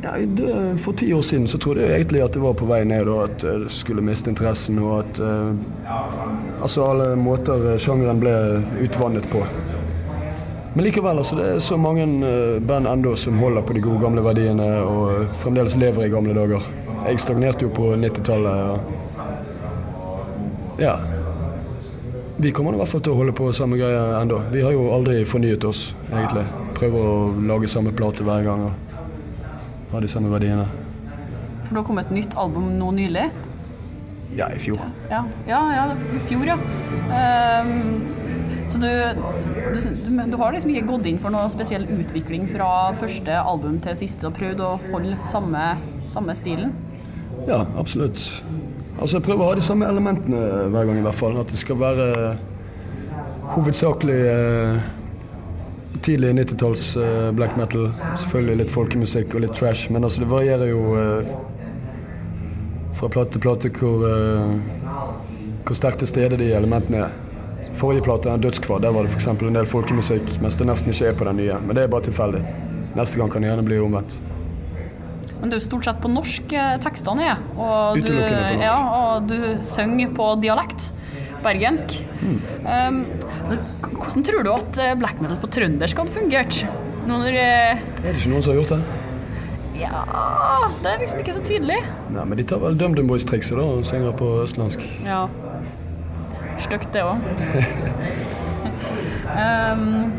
Ja, 0.00 0.14
det, 0.24 0.52
for 0.80 0.96
ti 0.96 1.10
år 1.12 1.24
siden 1.26 1.48
så 1.50 1.58
trodde 1.60 1.82
jeg 1.84 1.98
egentlig 1.98 2.22
at 2.24 2.36
det 2.36 2.40
var 2.44 2.54
på 2.56 2.68
vei 2.70 2.80
ned, 2.88 3.08
og 3.10 3.26
at 3.26 3.42
det 3.42 3.72
skulle 3.74 4.04
miste 4.04 4.30
interessen, 4.32 4.78
og 4.80 5.02
at 5.02 5.20
eh, 5.26 5.90
altså 6.62 6.86
alle 6.86 7.10
måter 7.20 7.66
sjangeren 7.82 8.22
ble 8.22 8.36
utvannet 8.86 9.26
på. 9.32 9.42
Men 10.74 10.84
likevel, 10.86 11.18
altså, 11.18 11.36
det 11.36 11.46
er 11.50 11.58
så 11.64 11.76
mange 11.80 12.02
eh, 12.06 12.60
band 12.62 12.86
ennå 12.86 13.16
som 13.18 13.38
holder 13.42 13.62
på 13.66 13.74
de 13.74 13.80
gode 13.84 14.00
gamle 14.04 14.22
verdiene 14.22 14.68
og 14.86 15.26
fremdeles 15.42 15.76
lever 15.80 16.06
i 16.06 16.12
gamle 16.12 16.34
dager. 16.36 16.62
Jeg 17.08 17.20
stagnerte 17.24 17.66
jo 17.66 17.70
på 17.74 17.94
90-tallet. 17.96 18.56
og 18.70 18.78
Ja. 20.80 20.94
Vi 22.40 22.50
kommer 22.56 22.72
i 22.72 22.76
hvert 22.80 22.88
fall 22.88 23.02
til 23.04 23.12
å 23.12 23.18
holde 23.18 23.34
på 23.36 23.52
samme 23.52 23.76
greie 23.76 24.20
ennå. 24.20 24.38
Vi 24.52 24.62
har 24.64 24.72
jo 24.72 24.92
aldri 24.94 25.24
fornyet 25.28 25.64
oss, 25.68 25.94
egentlig. 26.12 26.46
Prøver 26.78 26.98
å 27.04 27.16
lage 27.50 27.68
samme 27.68 27.92
plate 27.92 28.24
hver 28.24 28.42
gang. 28.46 28.62
og 28.70 28.90
har 29.92 30.00
de 30.00 30.08
samme 30.08 30.30
verdiene. 30.30 30.66
For 31.66 31.74
det 31.78 31.84
kommet 31.86 32.10
et 32.10 32.14
nytt 32.14 32.36
album 32.38 32.70
nå 32.78 32.90
nylig. 32.94 33.26
Ja, 34.38 34.46
i 34.54 34.58
fjor. 34.62 34.82
Ja, 35.10 35.24
ja, 35.48 35.60
ja 35.74 35.84
i 36.14 36.20
fjor, 36.28 36.44
ja. 36.46 36.56
Ehm, 37.10 38.04
så 38.70 38.78
du, 38.78 38.88
du, 39.74 39.80
du, 40.30 40.36
har 40.38 40.54
liksom 40.54 40.70
ikke 40.72 40.86
gått 40.92 41.08
inn 41.10 41.18
for 41.22 41.34
noe 41.34 41.50
spesiell 41.52 41.86
utvikling 41.90 42.46
fra 42.50 42.90
første 42.98 43.40
album 43.40 43.80
til 43.84 43.98
siste 43.98 44.28
og 44.28 44.36
prøvd 44.38 44.62
å 44.62 44.70
holde 44.92 45.18
samme, 45.28 45.64
samme 46.12 46.36
stilen? 46.38 46.72
Ja, 47.48 47.64
absolutt. 47.80 48.22
Altså, 49.00 49.16
jeg 49.16 49.24
prøver 49.26 49.44
å 49.44 49.50
ha 49.50 49.58
de 49.58 49.64
samme 49.64 49.88
elementene 49.88 50.70
hver 50.70 50.88
gang, 50.88 51.00
i 51.00 51.04
hvert 51.04 51.18
fall. 51.18 51.38
At 51.40 51.52
det 51.52 51.60
skal 51.60 51.78
være 51.80 52.08
hovedsakelig 53.54 54.18
eh, 54.30 54.80
tidlig 56.04 56.34
90-talls 56.36 56.84
eh, 56.96 57.30
black 57.32 57.56
metal. 57.56 57.88
Selvfølgelig 58.18 58.58
litt 58.62 58.74
folkemusikk 58.74 59.34
og 59.36 59.46
litt 59.46 59.56
trash, 59.56 59.88
men 59.92 60.04
altså, 60.04 60.24
det 60.24 60.30
varierer 60.30 60.70
jo 60.70 60.84
eh, 61.00 61.32
fra 63.00 63.08
plate 63.08 63.36
til 63.36 63.44
plate 63.44 63.72
hvor, 63.78 64.04
eh, 64.08 64.54
hvor 65.64 65.78
sterkt 65.78 66.04
til 66.04 66.12
stede 66.12 66.40
de 66.40 66.52
elementene 66.56 67.06
er. 67.06 67.19
Forrige 67.74 68.02
plate, 68.02 68.28
'Dødskvad', 68.28 68.82
der 68.82 68.92
var 68.92 69.06
det 69.06 69.12
f.eks. 69.14 69.26
en 69.26 69.54
del 69.54 69.66
folkemusikk, 69.66 70.40
mens 70.42 70.56
det 70.56 70.66
nesten 70.66 70.92
ikke 70.92 71.12
er 71.12 71.16
på 71.18 71.24
den 71.24 71.36
nye. 71.36 71.60
Men 71.66 71.76
det 71.76 71.84
er 71.84 71.92
bare 71.92 72.08
tilfeldig. 72.08 72.42
Neste 72.96 73.20
gang 73.20 73.30
kan 73.30 73.42
det 73.42 73.50
gjerne 73.50 73.64
bli 73.64 73.78
omvendt. 73.78 74.18
Men 75.40 75.48
det 75.48 75.56
er 75.56 75.62
jo 75.62 75.66
stort 75.70 75.86
sett 75.88 76.00
på 76.02 76.10
norsk 76.12 76.52
eh, 76.52 76.72
tekstene 76.82 77.28
er. 77.32 77.44
Og 77.56 78.00
du. 78.04 78.12
Ja, 78.60 78.76
og 78.76 79.30
du 79.30 79.38
synger 79.64 80.12
på 80.16 80.34
dialekt. 80.42 80.90
Bergensk. 81.40 81.94
Mm. 82.20 82.40
Um, 82.66 82.98
hvordan 83.96 84.24
tror 84.28 84.44
du 84.44 84.50
at 84.52 84.80
eh, 84.84 84.96
black 85.00 85.22
metal 85.24 85.38
på 85.40 85.48
trøndersk 85.54 86.02
hadde 86.02 86.12
fungert? 86.12 86.58
Når 87.08 87.30
uh, 87.32 87.78
Er 88.04 88.10
det 88.10 88.18
ikke 88.18 88.34
noen 88.34 88.44
som 88.44 88.52
har 88.52 88.58
gjort 88.60 88.74
det? 88.74 88.82
Ja 89.80 90.02
Det 90.82 90.90
er 90.90 90.98
liksom 91.00 91.22
ikke 91.22 91.32
så 91.38 91.40
tydelig. 91.40 91.78
Nei, 92.12 92.24
men 92.28 92.36
de 92.36 92.44
tar 92.44 92.60
vel 92.60 92.76
DumDum 92.76 93.08
Boys-trikset 93.08 93.56
da 93.56 93.64
og 93.64 93.86
synger 93.88 94.12
på 94.20 94.28
østlandsk. 94.42 94.84
Ja. 95.06 95.22
Stygt, 96.70 96.92
det 96.94 97.02
òg. 97.02 97.18
um, 99.34 100.12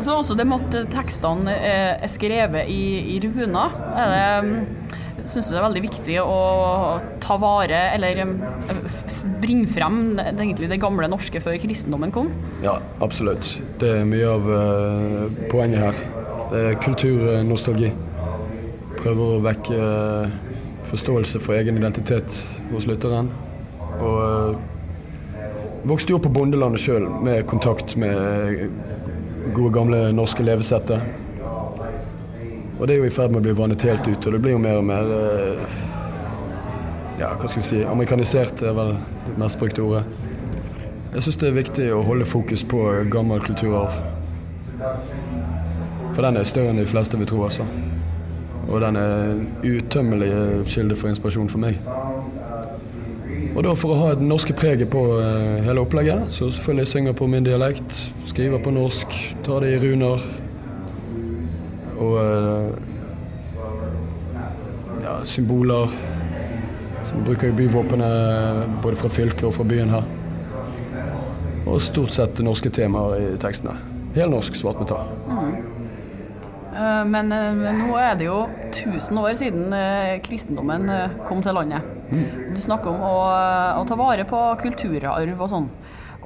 så 0.00 0.14
også 0.20 0.36
det 0.38 0.46
måtte 0.48 0.84
tekstene 0.92 1.52
eh, 1.56 1.92
er 2.04 2.10
skrevet 2.12 2.68
i, 2.72 2.80
i 3.16 3.20
runer. 3.24 3.74
Er 3.96 4.44
um, 4.44 4.56
Syns 5.26 5.48
du 5.48 5.56
det 5.56 5.58
er 5.58 5.64
veldig 5.64 5.80
viktig 5.82 6.16
å 6.22 6.34
ta 7.24 7.34
vare, 7.42 7.78
eller 7.96 8.20
f- 8.22 9.24
bringe 9.42 9.66
frem 9.66 9.96
det, 10.14 10.26
egentlig 10.36 10.68
det 10.70 10.76
gamle 10.78 11.08
norske 11.10 11.40
før 11.42 11.56
kristendommen 11.58 12.12
kom? 12.14 12.28
Ja, 12.62 12.76
absolutt. 13.02 13.48
Det 13.80 13.90
er 13.96 14.04
mye 14.06 14.28
av 14.30 14.46
uh, 14.46 15.24
poenget 15.50 15.82
her. 15.82 15.98
Det 16.52 16.60
er 16.68 16.78
kulturnostalgi. 16.84 17.90
Prøver 19.00 19.24
å 19.34 19.40
vekke 19.48 19.80
uh, 19.82 20.38
forståelse 20.92 21.42
for 21.42 21.58
egen 21.58 21.80
identitet 21.80 22.38
hos 22.70 22.86
lytteren. 22.86 23.32
Og 23.96 24.16
eh, 24.22 24.64
vokste 25.86 26.12
jo 26.12 26.18
opp 26.18 26.26
på 26.26 26.34
bondelandet 26.34 26.82
sjøl 26.82 27.06
med 27.22 27.46
kontakt 27.46 27.96
med 28.00 28.66
gode, 29.54 29.72
gamle 29.74 30.00
norske 30.12 30.42
levesettet. 30.42 31.02
Og 32.76 32.86
det 32.86 32.96
er 32.96 33.00
jo 33.00 33.08
i 33.08 33.12
ferd 33.14 33.32
med 33.32 33.40
å 33.40 33.46
bli 33.46 33.54
vannet 33.56 33.84
helt 33.88 34.08
ut, 34.08 34.26
og 34.26 34.34
det 34.34 34.40
blir 34.42 34.56
jo 34.56 34.62
mer 34.62 34.80
og 34.80 34.88
mer 34.88 35.12
eh, 35.16 35.76
Ja, 37.16 37.30
hva 37.32 37.48
skal 37.48 37.62
vi 37.62 37.64
si 37.64 37.78
Amerikanisert 37.88 38.60
er 38.60 38.74
vel 38.76 38.90
det 39.24 39.38
mest 39.40 39.56
brukte 39.56 39.80
ordet. 39.80 40.02
Jeg 41.14 41.24
syns 41.24 41.38
det 41.40 41.48
er 41.48 41.56
viktig 41.56 41.86
å 41.96 42.02
holde 42.04 42.26
fokus 42.28 42.60
på 42.68 42.82
gammel 43.08 43.40
kulturarv. 43.40 43.94
For 46.12 46.20
den 46.26 46.36
er 46.36 46.48
større 46.48 46.74
enn 46.74 46.82
de 46.82 46.88
fleste 46.90 47.16
vil 47.16 47.30
tro, 47.30 47.40
altså. 47.46 47.64
Og 48.66 48.82
den 48.84 48.98
er 49.00 49.14
en 49.30 49.46
utømmelig 49.64 50.32
kilde 50.68 50.98
for 50.98 51.08
inspirasjon 51.08 51.48
for 51.48 51.62
meg. 51.62 51.80
Og 53.56 53.62
da 53.64 53.70
for 53.72 53.94
å 53.94 53.96
ha 53.96 54.08
det 54.18 54.26
norske 54.28 54.52
preget 54.52 54.90
på 54.92 55.00
eh, 55.16 55.62
hele 55.64 55.80
opplegget, 55.80 56.26
så 56.28 56.50
selvfølgelig 56.52 56.90
synger 56.90 57.14
på 57.16 57.28
min 57.32 57.46
dialekt, 57.46 57.94
skriver 58.28 58.60
på 58.60 58.74
norsk, 58.76 59.16
tar 59.46 59.64
det 59.64 59.70
i 59.72 59.78
runer. 59.80 60.26
Og 61.96 62.18
eh, 62.20 62.68
ja, 65.06 65.16
symboler. 65.24 65.96
Som 67.06 67.24
bruker 67.24 67.48
jeg 67.48 67.56
byvåpenet 67.56 68.76
både 68.84 69.00
fra 69.00 69.08
fylket 69.16 69.48
og 69.48 69.56
fra 69.56 69.64
byen 69.64 69.94
her. 69.94 70.04
Og 71.64 71.80
stort 71.80 72.12
sett 72.12 72.44
norske 72.44 72.68
temaer 72.68 73.16
i 73.22 73.34
tekstene. 73.40 73.78
Helnorsk 74.18 74.58
svartmetall. 74.60 75.08
Mm. 75.32 75.52
Men 77.08 77.32
eh, 77.32 77.68
nå 77.80 77.92
er 78.04 78.20
det 78.20 78.28
jo 78.28 78.42
1000 78.68 79.24
år 79.24 79.36
siden 79.40 79.78
kristendommen 80.28 80.90
kom 81.24 81.40
til 81.40 81.56
landet. 81.56 81.95
Du 82.10 82.58
snakker 82.62 82.92
om 82.92 83.02
å, 83.04 83.14
å 83.80 83.84
ta 83.88 83.98
vare 83.98 84.26
på 84.28 84.42
kulturarv 84.62 85.40
og 85.40 85.52
sånn. 85.52 85.70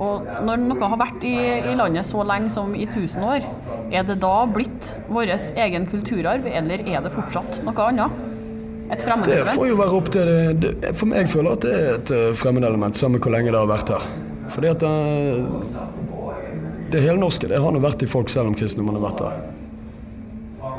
Og 0.01 0.25
når 0.47 0.63
noe 0.63 0.89
har 0.93 1.01
vært 1.01 1.25
i, 1.29 1.35
i 1.69 1.77
landet 1.77 2.09
så 2.09 2.23
lenge 2.25 2.49
som 2.53 2.73
i 2.73 2.87
1000 2.87 3.25
år, 3.27 3.47
er 3.93 4.07
det 4.09 4.17
da 4.23 4.35
blitt 4.49 4.95
vår 5.13 5.35
egen 5.61 5.85
kulturarv, 5.91 6.47
eller 6.49 6.85
er 6.89 7.05
det 7.05 7.13
fortsatt 7.13 7.61
noe 7.67 7.89
annet? 7.91 8.27
Et 8.91 9.05
Det 9.23 9.43
får 9.53 9.69
jo 9.69 9.77
være 9.79 9.95
opp 9.95 10.09
til 10.11 10.27
det, 10.27 10.71
det 10.83 10.91
For 10.99 11.07
meg 11.07 11.29
føler 11.31 11.55
at 11.55 11.63
det 11.63 11.75
er 11.77 11.93
et 11.95 12.11
eh, 12.11 12.33
fremmedelement, 12.35 12.97
samme 12.99 13.21
hvor 13.23 13.31
lenge 13.31 13.53
det 13.53 13.61
har 13.61 13.69
vært 13.71 13.93
her. 13.95 14.09
Fordi 14.51 14.73
at 14.73 14.83
det, 14.83 14.95
det 16.91 17.05
helnorske 17.05 17.53
det 17.53 17.61
har 17.63 17.71
nå 17.71 17.83
vært 17.85 18.03
i 18.03 18.11
folk 18.11 18.33
selv 18.33 18.51
om 18.51 18.57
kristendommen 18.59 18.99
har 18.99 19.05
vært 19.13 19.23
her. 19.29 19.60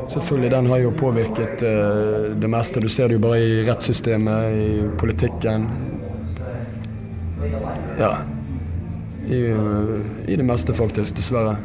Selvfølgelig, 0.10 0.51
den 0.51 0.65
har 0.65 0.77
jo 0.77 0.91
påvirket 0.98 1.63
eh, 1.63 2.31
det 2.41 2.50
meste. 2.50 2.81
Du 2.81 2.89
ser 2.89 3.08
det 3.08 3.20
jo 3.20 3.24
bare 3.24 3.39
i 3.39 3.62
rettssystemet, 3.67 4.55
i 4.55 4.88
politikken. 4.98 5.67
Ja. 8.00 8.12
I, 9.29 9.41
eh, 9.50 10.31
I 10.31 10.36
det 10.36 10.46
meste, 10.46 10.74
faktisk. 10.74 11.15
Dessverre. 11.15 11.55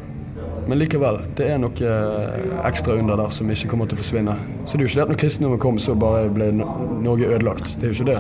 Men 0.67 0.79
likevel, 0.79 1.21
det 1.39 1.47
er 1.51 1.61
noe 1.63 1.91
eh, 1.91 2.47
ekstra 2.67 2.97
under 2.99 3.19
der 3.19 3.31
som 3.35 3.51
ikke 3.51 3.71
kommer 3.71 3.87
til 3.87 3.99
å 3.99 4.03
forsvinne. 4.03 4.35
Så 4.65 4.75
det 4.75 4.83
er 4.83 4.87
jo 4.87 4.91
ikke 4.91 5.01
det 5.01 5.07
at 5.07 5.13
når 5.15 5.23
kristendommen 5.23 5.63
kom, 5.63 5.79
så 5.79 5.95
bare 5.95 6.27
ble 6.33 6.51
Norge 6.57 7.31
ødelagt. 7.31 7.77
Det 7.77 7.87
er 7.87 7.95
jo 7.95 8.01
ikke 8.01 8.11
det. 8.13 8.19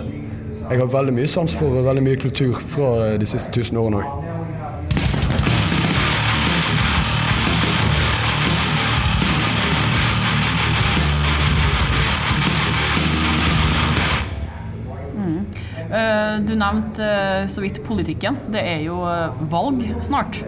Jeg 0.67 0.83
har 0.83 0.91
veldig 0.91 1.15
mye 1.15 1.31
sans 1.31 1.55
for 1.55 1.83
veldig 1.87 2.03
mye 2.03 2.19
kultur 2.19 2.59
fra 2.75 3.13
de 3.19 3.27
siste 3.31 3.53
tusen 3.55 3.79
årene 3.79 4.03
òg. 4.03 4.26
Du 16.47 16.55
nevnte 16.59 17.05
eh, 17.07 17.49
så 17.49 17.63
vidt 17.63 17.83
politikken. 17.87 18.39
Det 18.53 18.63
er 18.63 18.83
jo 18.87 18.99
eh, 19.07 19.43
valg 19.51 19.85
snart. 20.05 20.41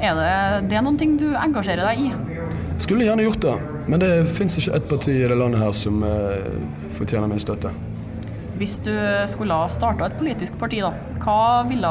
Er 0.00 0.18
det, 0.18 0.68
det 0.70 0.78
er 0.78 0.84
noen 0.86 0.98
ting 1.00 1.16
du 1.20 1.28
engasjerer 1.34 1.82
deg 1.88 2.06
i? 2.06 2.36
Skulle 2.82 3.06
gjerne 3.06 3.24
gjort 3.24 3.42
det, 3.42 3.54
men 3.88 4.02
det 4.02 4.10
fins 4.36 4.58
ikke 4.60 4.76
ett 4.76 4.88
parti 4.90 5.14
i 5.16 5.26
det 5.26 5.38
landet 5.38 5.62
her 5.62 5.72
som 5.76 6.02
eh, 6.06 6.52
fortjener 6.98 7.30
min 7.30 7.42
støtte. 7.42 7.72
Hvis 8.56 8.78
du 8.84 8.92
skulle 9.28 9.56
ha 9.56 9.66
starta 9.72 10.08
et 10.08 10.16
politisk 10.16 10.56
parti, 10.60 10.80
da, 10.84 10.92
hva 11.24 11.64
ville 11.68 11.90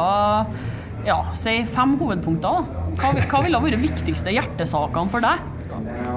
ja, 1.06 1.20
si 1.38 1.60
fem 1.74 1.98
hovedpunkter? 2.00 2.64
da? 2.64 2.86
Hva, 2.96 3.12
hva 3.30 3.44
ville 3.46 3.60
vært 3.68 3.84
viktigste 3.84 4.34
hjertesakene 4.34 5.12
for 5.14 5.26
deg? 5.26 5.52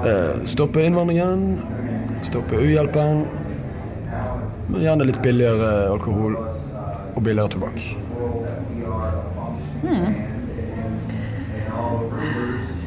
Eh, 0.07 0.45
stoppe 0.49 0.85
innvandringen, 0.87 1.59
stoppe 2.25 2.61
uhjelpen, 2.61 3.25
men 4.69 4.85
gjerne 4.85 5.09
litt 5.09 5.21
billigere 5.25 5.89
alkohol 5.89 6.37
og 7.19 7.25
billigere 7.27 7.51
tobakk. 7.55 7.79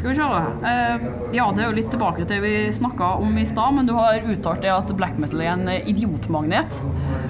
Skal 0.02 0.10
vi 0.10 0.14
se. 0.18 0.22
Eh, 0.66 1.02
ja, 1.36 1.44
det 1.54 1.62
er 1.62 1.68
jo 1.68 1.76
litt 1.76 1.90
tilbake 1.92 2.24
til 2.24 2.30
det 2.32 2.40
vi 2.42 2.54
snakka 2.74 3.12
om 3.22 3.36
i 3.38 3.44
stad, 3.46 3.76
men 3.76 3.86
du 3.86 3.92
har 3.94 4.24
uttalt 4.26 4.64
det 4.64 4.72
at 4.74 4.90
black 4.98 5.20
metal 5.22 5.44
er 5.44 5.52
en 5.52 5.68
idiotmagnet. 5.70 6.80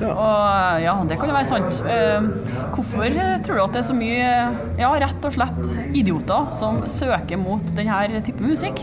Ja. 0.00 0.12
Og 0.12 0.80
ja, 0.80 0.94
det 1.08 1.18
kan 1.20 1.28
jo 1.28 1.36
være 1.36 1.50
sant. 1.50 1.82
Eh, 1.84 2.30
hvorfor 2.72 3.18
tror 3.44 3.58
du 3.58 3.64
at 3.66 3.76
det 3.76 3.82
er 3.82 3.88
så 3.90 3.98
mye, 3.98 4.30
ja, 4.80 4.92
rett 5.04 5.28
og 5.28 5.36
slett 5.36 5.60
idioter 5.92 6.48
som 6.56 6.80
søker 6.88 7.40
mot 7.42 7.74
denne 7.76 8.22
type 8.24 8.40
musikk? 8.40 8.80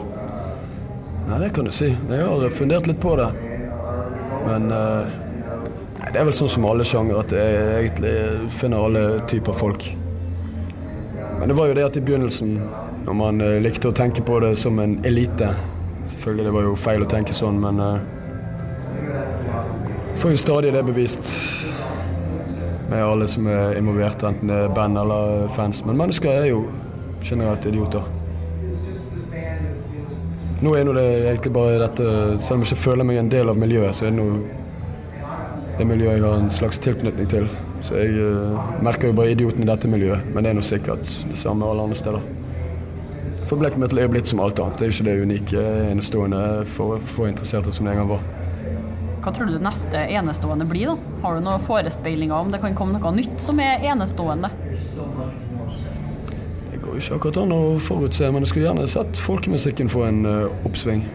Nei, 1.30 1.42
det 1.42 1.50
kan 1.58 1.66
du 1.66 1.74
si. 1.74 1.90
Jeg 1.90 2.30
har 2.30 2.54
fundert 2.54 2.90
litt 2.90 3.02
på 3.02 3.16
det. 3.18 3.32
Men 4.46 4.70
eh, 4.74 5.18
det 6.10 6.20
er 6.20 6.26
vel 6.26 6.34
sånn 6.34 6.50
som 6.50 6.66
alle 6.66 6.86
sjangere 6.88 7.22
at 7.22 7.34
jeg 7.36 7.66
egentlig 7.84 8.14
finner 8.58 8.86
alle 8.88 9.04
typer 9.30 9.54
folk. 9.58 9.86
Men 11.40 11.52
det 11.52 11.58
var 11.58 11.70
jo 11.70 11.76
det 11.78 11.86
at 11.86 11.98
i 12.00 12.04
begynnelsen, 12.04 12.56
når 13.06 13.18
man 13.20 13.42
eh, 13.46 13.60
likte 13.64 13.92
å 13.92 13.96
tenke 13.96 14.24
på 14.26 14.40
det 14.44 14.56
som 14.60 14.80
en 14.82 15.00
elite 15.08 15.54
Selvfølgelig, 16.10 16.46
det 16.48 16.52
var 16.56 16.64
jo 16.66 16.72
feil 16.74 17.04
å 17.06 17.08
tenke 17.10 17.36
sånn, 17.38 17.60
men 17.62 17.78
uh, 17.78 18.00
får 20.18 20.32
jo 20.34 20.40
stadig 20.42 20.72
det 20.74 20.82
bevist 20.88 21.28
med 22.90 23.04
alle 23.06 23.28
som 23.30 23.46
er 23.46 23.78
involvert, 23.78 24.24
enten 24.26 24.50
det 24.50 24.58
er 24.64 24.74
band 24.74 24.98
eller 24.98 25.46
fans. 25.54 25.84
Men 25.86 26.00
mennesker 26.00 26.32
er 26.34 26.48
jo 26.50 26.64
generelt 27.22 27.68
idioter. 27.70 28.10
Nå 30.66 30.74
er 30.76 30.88
nå 30.88 30.98
det 30.98 31.06
egentlig 31.22 31.54
bare 31.56 31.78
dette 31.80 32.06
Selv 32.44 32.58
om 32.58 32.64
jeg 32.66 32.74
ikke 32.74 32.82
føler 32.82 33.08
meg 33.08 33.22
en 33.22 33.30
del 33.32 33.54
av 33.54 33.62
miljøet, 33.62 33.94
så 33.96 34.08
er 34.08 34.12
det 34.12 34.18
nå 34.18 34.26
det 35.80 35.88
miljøet 35.88 36.18
jeg 36.18 36.26
har 36.26 36.42
en 36.42 36.52
slags 36.52 36.80
tilknytning 36.84 37.28
til. 37.32 37.46
Så 37.88 37.96
jeg 38.02 38.20
uh, 38.20 38.60
merker 38.84 39.10
jo 39.10 39.16
bare 39.16 39.32
idioten 39.32 39.64
i 39.64 39.68
dette 39.70 39.88
miljøet, 39.88 40.26
men 40.34 40.44
det 40.44 40.52
er 40.52 40.58
nå 40.58 40.64
sikkert 40.68 41.06
det 41.08 41.40
samme 41.40 41.68
alle 41.68 41.86
andre 41.88 41.96
steder. 41.96 42.26
For 43.48 43.58
black 43.58 43.78
metal 43.80 44.02
er 44.02 44.10
jo 44.10 44.12
blitt 44.14 44.28
som 44.28 44.42
alt 44.44 44.60
annet. 44.60 44.76
Det 44.78 44.86
er 44.86 44.92
jo 44.92 44.98
ikke 44.98 45.06
det 45.08 45.22
unike, 45.24 45.62
enestående 45.94 46.42
for, 46.70 47.00
for 47.00 47.30
interesserte 47.32 47.72
som 47.74 47.88
det 47.88 47.94
en 47.96 48.02
gang 48.02 48.12
var. 48.12 48.26
Hva 49.24 49.32
tror 49.36 49.48
du 49.48 49.56
det 49.56 49.64
neste 49.64 50.02
enestående 50.20 50.68
blir? 50.68 50.92
da? 50.92 51.16
Har 51.24 51.40
du 51.40 51.46
noen 51.48 51.64
forespeilinger 51.64 52.36
om 52.36 52.52
det 52.52 52.60
kan 52.64 52.76
komme 52.76 53.00
noe 53.00 53.14
nytt 53.16 53.40
som 53.44 53.60
er 53.64 53.88
enestående? 53.88 54.52
Det 56.70 56.82
går 56.84 57.00
ikke 57.00 57.18
akkurat 57.18 57.40
an 57.42 57.56
å 57.56 57.62
forutse, 57.84 58.28
men 58.28 58.44
jeg 58.44 58.52
skulle 58.52 58.68
gjerne 58.68 58.92
sett 58.92 59.24
folkemusikken 59.24 59.92
få 59.92 60.04
en 60.12 60.22
uh, 60.28 60.68
oppsving. 60.68 61.08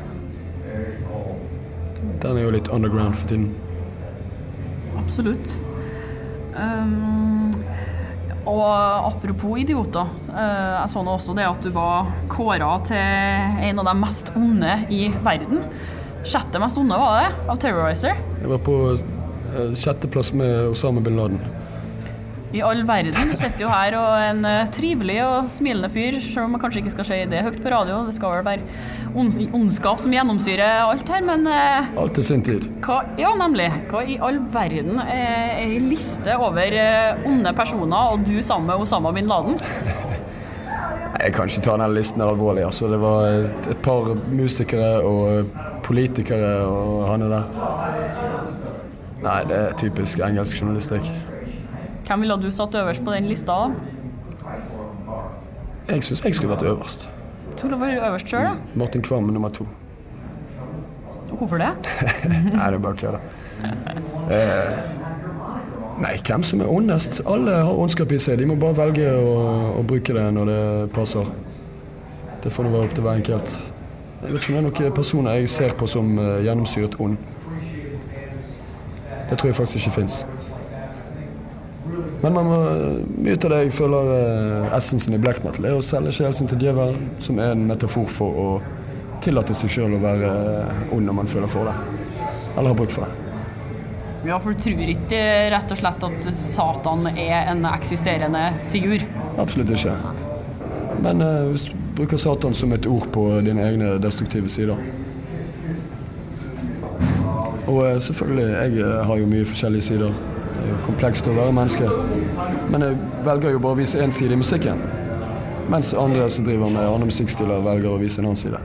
Den 2.24 2.40
er 2.40 2.46
jo 2.46 2.56
litt 2.56 2.72
underground 2.72 3.20
for 3.20 3.28
tiden. 3.28 3.52
Absolutt. 5.04 5.58
Um, 6.54 7.52
og 8.44 9.08
apropos 9.08 9.58
idioter. 9.62 10.08
Uh, 10.28 10.80
jeg 10.80 10.92
så 10.92 11.02
nå 11.04 11.16
også 11.16 11.34
det 11.36 11.48
at 11.48 11.64
du 11.64 11.70
var 11.74 12.10
kåra 12.32 12.76
til 12.86 13.68
en 13.68 13.82
av 13.82 13.90
de 13.90 13.94
mest 14.00 14.32
onde 14.36 14.78
i 14.92 15.08
verden. 15.24 15.64
Sjette 16.24 16.60
mest 16.62 16.80
onde 16.80 16.96
var 17.00 17.20
det, 17.20 17.28
av 17.52 17.60
Terrorizer. 17.60 18.16
Jeg 18.40 18.52
var 18.54 18.64
på 18.64 18.78
uh, 18.94 19.74
sjetteplass 19.76 20.32
med 20.36 20.72
Osama 20.72 21.04
bin 21.04 21.20
Laden. 21.20 21.42
I 22.54 22.62
all 22.62 22.84
verden. 22.86 23.32
Du 23.32 23.34
sitter 23.34 23.64
jo 23.64 23.70
her 23.72 23.96
og 23.98 24.12
er 24.14 24.28
en 24.30 24.44
eh, 24.46 24.68
trivelig 24.74 25.16
og 25.26 25.48
smilende 25.50 25.90
fyr, 25.90 26.20
selv 26.22 26.44
om 26.44 26.54
man 26.54 26.62
kanskje 26.62 26.84
ikke 26.84 26.92
skal 26.94 27.08
si 27.08 27.16
det 27.30 27.42
høyt 27.42 27.58
på 27.64 27.72
radio. 27.72 28.04
Det 28.06 28.14
skal 28.14 28.36
vel 28.36 28.46
være 28.46 29.54
ondskap 29.58 30.02
som 30.02 30.14
gjennomsyrer 30.14 30.84
alt 30.84 31.10
her, 31.10 31.24
men 31.26 31.48
eh, 31.50 31.90
Alt 31.98 32.14
til 32.18 32.28
sin 32.28 32.46
tid. 32.46 32.68
hva, 32.86 33.00
ja, 33.18 33.34
nemlig. 33.40 33.66
Hva 33.90 34.04
i 34.06 34.20
all 34.22 34.38
verden 34.54 35.02
er 35.02 35.58
ei 35.64 35.82
liste 35.82 36.38
over 36.38 36.78
eh, 36.78 37.26
onde 37.26 37.54
personer, 37.58 38.14
og 38.14 38.22
du 38.26 38.38
sammen 38.42 38.70
med 38.70 38.86
Osama 38.86 39.12
bin 39.14 39.30
Laden? 39.30 39.58
Jeg 41.24 41.32
kan 41.34 41.50
ikke 41.50 41.62
ta 41.64 41.76
den 41.80 41.94
listen 41.94 42.22
alvorlig. 42.22 42.64
Altså. 42.66 42.86
Det 42.92 43.02
var 43.02 43.28
et, 43.70 43.76
par 43.82 44.14
musikere 44.30 44.96
og 45.02 45.22
eh, 45.32 45.62
politikere 45.82 46.56
og 46.70 47.06
han 47.10 47.26
er 47.26 47.38
der. 47.38 47.62
Nei, 49.24 49.38
det 49.48 49.56
er 49.56 49.78
typisk 49.80 50.20
engelsk 50.22 50.60
journalistikk. 50.60 51.33
Hvem 52.06 52.20
ville 52.20 52.36
du 52.42 52.50
satt 52.52 52.74
øverst 52.74 53.04
på 53.04 53.12
den 53.14 53.28
lista? 53.28 53.52
Jeg 55.88 56.04
syns 56.04 56.24
jeg 56.24 56.34
skulle 56.34 56.50
vært 56.52 56.62
øverst. 56.62 57.08
Du 57.52 57.58
skulle 57.58 57.80
vært 57.80 58.02
øverst 58.08 58.28
sjøl, 58.28 58.44
da? 58.44 58.54
Martin 58.74 59.02
Kvam 59.02 59.30
nummer 59.32 59.48
to. 59.48 59.66
Og 61.30 61.38
Hvorfor 61.38 61.58
det? 61.58 61.70
Nei, 62.28 62.66
det 62.70 62.74
er 62.74 62.78
bare 62.78 62.96
kødda. 62.96 63.18
Eh, 64.30 64.76
nei, 66.02 66.12
hvem 66.26 66.42
som 66.42 66.60
er 66.60 66.68
ondest? 66.70 67.22
Alle 67.26 67.56
har 67.64 67.80
ondskap 67.80 68.12
i 68.12 68.18
seg. 68.18 68.38
De 68.38 68.46
må 68.46 68.56
bare 68.60 68.76
velge 68.76 69.08
å, 69.16 69.34
å 69.80 69.82
bruke 69.82 70.14
det 70.16 70.24
når 70.36 70.50
det 70.50 70.60
passer. 70.94 71.28
Det 72.44 72.52
får 72.52 72.66
nå 72.66 72.74
være 72.74 72.88
opp 72.90 72.94
til 72.94 73.06
hver 73.06 73.22
enkelt. 73.22 73.56
Jeg 74.24 74.32
vet 74.32 74.42
ikke 74.42 74.52
om 74.52 74.54
det 74.54 74.60
er 74.60 74.68
noen 74.68 74.96
personer 74.96 75.40
jeg 75.40 75.50
ser 75.52 75.74
på 75.78 75.88
som 75.88 76.14
eh, 76.20 76.44
gjennomsyret 76.44 76.96
ond. 77.00 77.16
Det 79.30 79.38
tror 79.40 79.48
jeg 79.50 79.56
faktisk 79.56 79.80
ikke 79.80 79.96
fins. 80.02 80.22
Men 82.22 82.32
man 82.32 82.46
må, 82.48 82.60
mye 83.20 83.36
av 83.36 83.50
det 83.52 83.58
jeg 83.66 83.74
føler 83.76 84.12
eh, 84.14 84.76
essensen 84.78 85.16
i 85.16 85.20
black 85.20 85.42
metal, 85.44 85.66
er 85.68 85.76
å 85.76 85.84
selge 85.84 86.14
sjelsen 86.16 86.48
til 86.48 86.62
djevelen, 86.64 87.10
som 87.20 87.40
er 87.42 87.52
en 87.52 87.66
metafor 87.68 88.08
for 88.08 88.40
å 88.40 88.48
tillate 89.24 89.56
seg 89.56 89.72
sjøl 89.72 89.98
å 89.98 90.00
være 90.02 90.30
eh, 90.30 90.96
ond 90.96 91.10
når 91.10 91.18
man 91.20 91.28
føler 91.28 91.52
for 91.52 91.68
det. 91.68 91.76
Eller 92.54 92.70
har 92.70 92.78
bruk 92.78 92.94
for 92.94 93.04
det. 93.04 93.20
Ja, 94.24 94.38
for 94.40 94.56
du 94.56 94.60
tror 94.64 94.88
ikke 94.88 95.20
rett 95.52 95.72
og 95.74 95.76
slett 95.76 96.04
at 96.08 96.28
Satan 96.40 97.08
er 97.12 97.50
en 97.52 97.66
eksisterende 97.68 98.46
figur? 98.72 99.04
Absolutt 99.36 99.74
ikke. 99.76 99.98
Men 101.04 101.20
eh, 101.20 101.40
hvis 101.50 101.66
du 101.68 101.74
bruker 101.98 102.20
Satan 102.20 102.56
som 102.56 102.72
et 102.72 102.86
ord 102.88 103.10
på 103.12 103.26
dine 103.44 103.66
egne 103.68 103.98
destruktive 104.02 104.48
sider 104.48 104.80
Og 107.66 107.80
eh, 107.84 108.00
selvfølgelig, 108.00 108.46
jeg 108.52 108.78
eh, 108.80 109.02
har 109.08 109.20
jo 109.20 109.26
mye 109.28 109.44
forskjellige 109.48 109.82
sider. 109.90 110.16
Komplekst 110.84 111.26
å 111.28 111.34
være 111.36 111.54
menneske. 111.56 111.88
Men 112.72 112.84
jeg 112.84 113.00
velger 113.24 113.56
jo 113.56 113.62
bare 113.64 113.76
å 113.76 113.80
vise 113.80 114.00
én 114.04 114.12
side 114.12 114.36
i 114.36 114.40
musikken. 114.40 114.80
Mens 115.72 115.94
andre 115.96 116.28
som 116.30 116.44
driver 116.44 116.72
med 116.72 116.84
andre 116.84 117.08
musikkstiler, 117.08 117.62
velger 117.64 117.90
å 117.94 118.00
vise 118.00 118.20
en 118.20 118.28
annen 118.28 118.40
side. 118.40 118.60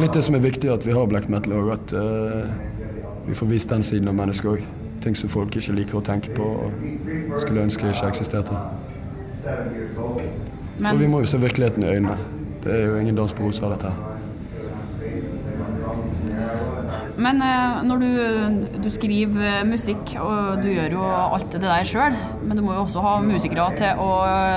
Litt 0.00 0.14
det 0.16 0.22
som 0.24 0.36
er 0.36 0.44
viktig 0.44 0.70
at 0.72 0.86
vi 0.86 0.94
har 0.96 1.08
black 1.10 1.28
metal 1.28 1.52
òg, 1.58 1.72
at 1.74 1.92
uh, 1.92 2.48
vi 3.26 3.36
får 3.36 3.50
vist 3.50 3.72
den 3.72 3.84
siden 3.84 4.08
av 4.08 4.16
mennesket 4.16 4.54
òg. 4.54 4.64
Ting 5.04 5.18
som 5.18 5.28
folk 5.32 5.56
ikke 5.58 5.74
liker 5.76 5.98
å 5.98 6.04
tenke 6.06 6.32
på 6.32 6.46
og 6.46 7.36
skulle 7.42 7.66
ønske 7.66 7.90
ikke 7.90 8.08
eksisterte. 8.14 8.56
For 9.42 10.96
vi 10.98 11.10
må 11.10 11.20
jo 11.20 11.28
se 11.28 11.42
virkeligheten 11.42 11.84
i 11.84 11.92
øynene. 11.96 12.16
Det 12.64 12.72
er 12.78 12.86
jo 12.86 12.96
ingen 13.02 13.18
dans 13.18 13.34
på 13.34 13.44
roser, 13.44 13.68
dette 13.74 13.90
her. 13.90 14.11
Men 17.20 17.42
eh, 17.44 17.82
når 17.84 18.00
du, 18.00 18.76
du 18.80 18.88
skriver 18.92 19.44
eh, 19.44 19.64
musikk, 19.68 20.14
og 20.22 20.62
du 20.62 20.68
gjør 20.72 20.94
jo 20.96 21.02
alt 21.04 21.50
det 21.52 21.60
der 21.64 21.88
sjøl, 21.88 22.16
men 22.46 22.56
du 22.56 22.62
må 22.64 22.72
jo 22.76 22.84
også 22.86 23.02
ha 23.04 23.14
musikere 23.24 23.66
til 23.76 24.00
å, 24.00 24.08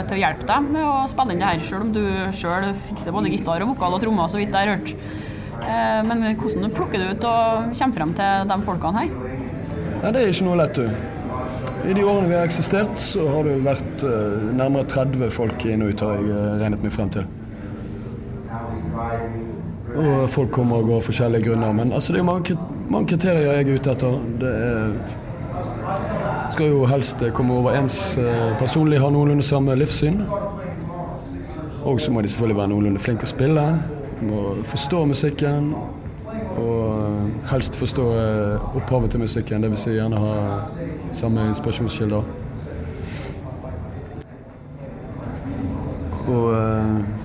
til 0.08 0.16
å 0.18 0.22
hjelpe 0.22 0.48
deg 0.48 0.70
med 0.72 0.86
å 0.88 0.94
spille 1.12 1.36
inn 1.36 1.44
det 1.44 1.50
her, 1.50 1.66
sjøl 1.68 1.84
om 1.88 1.92
du 1.96 2.04
sjøl 2.36 2.70
fikser 2.88 3.16
både 3.16 3.34
gitar 3.34 3.66
og 3.66 3.74
vokal 3.74 3.98
og 3.98 4.04
trommer, 4.06 4.32
så 4.32 4.40
vidt 4.40 4.56
jeg 4.56 4.62
har 4.62 4.78
hørt. 4.78 4.96
Eh, 5.66 6.00
Men 6.08 6.24
hvordan 6.40 6.72
plukker 6.78 7.04
du 7.04 7.12
ut 7.12 7.28
og 7.28 7.76
kommer 7.76 8.00
frem 8.00 8.16
til 8.22 8.50
de 8.54 8.60
folkene 8.70 9.04
her? 9.04 9.14
Nei, 10.06 10.12
det 10.16 10.22
er 10.22 10.32
ikke 10.32 10.48
noe 10.48 10.60
lett, 10.64 10.80
du. 10.80 11.12
I 11.86 11.94
de 11.94 12.06
årene 12.08 12.30
vi 12.32 12.38
har 12.38 12.48
eksistert, 12.48 12.96
så 13.02 13.28
har 13.30 13.46
det 13.46 13.60
vært 13.66 14.06
nærmere 14.58 14.88
30 14.90 15.34
folk 15.34 15.68
inn 15.70 15.84
og 15.86 15.92
ut, 15.94 16.06
har 16.08 16.18
jeg 16.18 16.54
regnet 16.64 16.86
meg 16.88 16.96
frem 16.96 17.12
til. 17.14 17.28
Og 19.96 20.30
folk 20.30 20.52
kommer 20.52 20.82
og 20.82 20.90
går 20.90 21.00
av 21.00 21.06
forskjellige 21.08 21.50
grunner. 21.50 21.72
Men 21.76 21.94
altså, 21.94 22.14
det 22.14 22.20
er 22.20 22.24
jo 22.24 22.32
mange, 22.32 22.58
mange 22.92 23.08
kriterier 23.14 23.52
jeg 23.52 23.64
er 23.64 23.80
ute 23.80 23.94
etter. 23.96 24.18
Det 24.42 24.52
er, 24.70 24.98
skal 26.52 26.72
jo 26.72 26.86
helst 26.90 27.22
eh, 27.24 27.32
komme 27.36 27.56
overens 27.56 28.00
eh, 28.22 28.56
personlig, 28.60 29.00
ha 29.02 29.10
noenlunde 29.12 29.44
samme 29.44 29.76
livssyn. 29.80 30.22
Og 31.86 32.02
så 32.02 32.12
må 32.12 32.22
de 32.22 32.32
selvfølgelig 32.32 32.58
være 32.58 32.74
noenlunde 32.74 33.04
flinke 33.04 33.28
å 33.28 33.32
spille. 33.32 33.66
Må 34.26 34.48
forstå 34.68 35.06
musikken. 35.12 35.74
Og 36.56 37.32
helst 37.52 37.76
forstå 37.76 38.06
eh, 38.16 38.76
opphavet 38.80 39.12
til 39.12 39.24
musikken, 39.24 39.64
dvs. 39.64 39.88
Si 39.88 39.96
gjerne 39.96 40.20
ha 40.20 40.34
Samme 41.16 41.48
inspirasjonskilder. 41.50 42.24
Og 46.28 46.48
eh, 46.56 47.25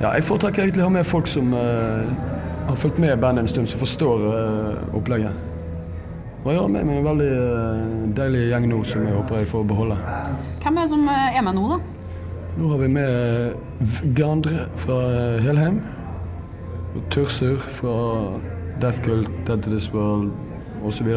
ja, 0.00 0.10
jeg 0.12 0.24
foretrekker 0.28 0.66
egentlig 0.66 0.84
å 0.84 0.90
ha 0.90 0.92
med 0.98 1.06
folk 1.08 1.28
som 1.30 1.52
uh, 1.56 2.04
har 2.68 2.76
fulgt 2.76 2.98
med 3.00 3.16
bandet 3.22 3.46
en 3.46 3.48
stund, 3.48 3.68
som 3.70 3.80
forstår 3.80 4.24
uh, 4.28 4.96
opplegget. 4.96 5.32
Og 6.44 6.50
jeg 6.52 6.60
har 6.60 6.68
med 6.70 6.84
meg 6.86 6.98
en 7.00 7.06
veldig 7.06 7.28
uh, 7.32 8.02
deilig 8.18 8.42
gjeng 8.50 8.66
nå 8.70 8.80
som 8.84 9.06
jeg 9.08 9.16
håper 9.16 9.40
jeg 9.40 9.50
får 9.50 9.64
beholde. 9.70 9.96
Hvem 10.60 10.76
er 10.76 10.84
det 10.84 10.92
som 10.92 11.08
er 11.08 11.44
med 11.46 11.56
nå, 11.56 11.68
da? 11.72 11.78
Nå 12.56 12.72
har 12.72 12.82
vi 12.82 12.90
med 12.92 14.12
Gandre 14.16 14.66
fra 14.80 14.98
Helheim. 15.44 15.80
Og 16.96 17.02
Tursur 17.12 17.56
fra 17.60 17.96
Death 18.80 19.02
Cult, 19.04 19.32
Dead 19.48 19.64
to 19.64 19.72
This 19.72 19.88
World 19.92 20.32
osv. 20.84 21.08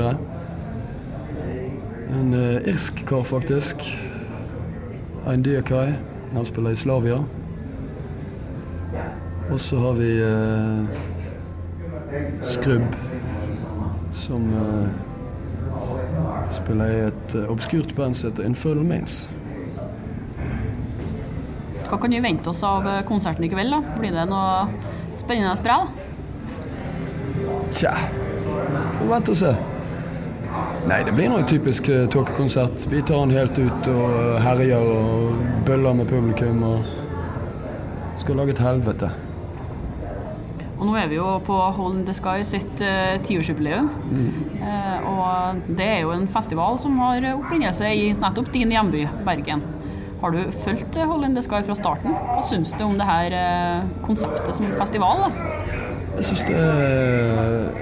En 2.15 2.33
irsk 2.67 3.03
kar, 3.07 3.23
faktisk. 3.27 3.83
Ein 5.27 5.43
Diakai. 5.43 5.93
Han 6.33 6.47
spiller 6.47 6.75
i 6.75 6.79
Slavia. 6.79 7.21
Og 9.49 9.59
så 9.59 9.79
har 9.81 9.93
vi 9.97 10.11
eh, 10.21 10.99
Skrubb, 12.41 12.95
som 14.13 14.49
eh, 14.53 14.87
spiller 16.53 16.85
i 16.85 17.01
et 17.07 17.35
eh, 17.35 17.51
obskurt 17.51 17.95
band 17.95 18.17
som 18.17 18.31
heter 18.31 18.45
Infernal 18.49 18.85
Mains. 18.85 19.23
Hva 21.89 21.97
kan 21.97 22.13
vi 22.13 22.21
vente 22.21 22.49
oss 22.49 22.63
av 22.65 22.87
eh, 22.87 23.01
konserten 23.05 23.45
i 23.45 23.49
kveld? 23.49 23.73
da? 23.73 23.81
Blir 23.97 24.13
det 24.13 24.25
noe 24.29 24.67
spennende 25.17 25.55
sprell? 25.57 25.89
Tja, 27.73 27.93
får 28.97 29.11
vente 29.13 29.33
og 29.33 29.41
se. 29.43 29.53
Nei, 30.89 31.03
det 31.05 31.13
blir 31.13 31.29
noe 31.29 31.45
typisk 31.45 31.89
uh, 31.93 32.07
tåkekonsert. 32.09 32.87
Vi 32.89 33.01
tar 33.05 33.19
den 33.25 33.35
helt 33.35 33.57
ut 33.59 33.89
og 33.91 34.39
herjer 34.41 34.81
og 34.81 35.43
bøller 35.67 35.97
med 35.99 36.09
publikum 36.09 36.63
og 36.65 36.98
skal 38.21 38.39
lage 38.39 38.55
et 38.55 38.61
helvete. 38.63 39.09
Og 40.79 40.85
nå 40.87 40.93
er 40.95 41.09
vi 41.11 41.17
jo 41.17 41.27
på 41.43 41.55
Hold 41.75 41.97
in 41.97 42.05
the 42.07 42.15
Sky 42.15 42.45
sitt 42.47 42.83
tiårsjubileum. 43.27 43.89
Mm. 44.11 44.29
Eh, 44.63 45.09
og 45.11 45.65
det 45.75 45.89
er 45.97 45.99
jo 46.05 46.13
en 46.15 46.23
festival 46.31 46.79
som 46.79 46.95
har 47.03 47.25
opprinnelse 47.33 47.89
i 47.91 48.13
nettopp 48.15 48.53
din 48.53 48.71
hjemby, 48.71 49.03
Bergen. 49.27 49.65
Har 50.21 50.31
du 50.31 50.51
fulgt 50.51 50.97
Hold 50.97 51.25
in 51.25 51.35
the 51.35 51.43
Sky 51.43 51.61
fra 51.67 51.75
starten? 51.75 52.11
Hva 52.11 52.41
syns 52.43 52.71
du 52.75 52.83
om 52.83 52.97
det 52.99 53.07
her 53.07 53.35
eh, 53.35 53.91
konseptet 54.07 54.55
som 54.55 54.71
festival? 54.79 55.25
da? 55.25 55.59
Jeg 56.15 56.25
syns 56.27 56.41
det 56.47 56.57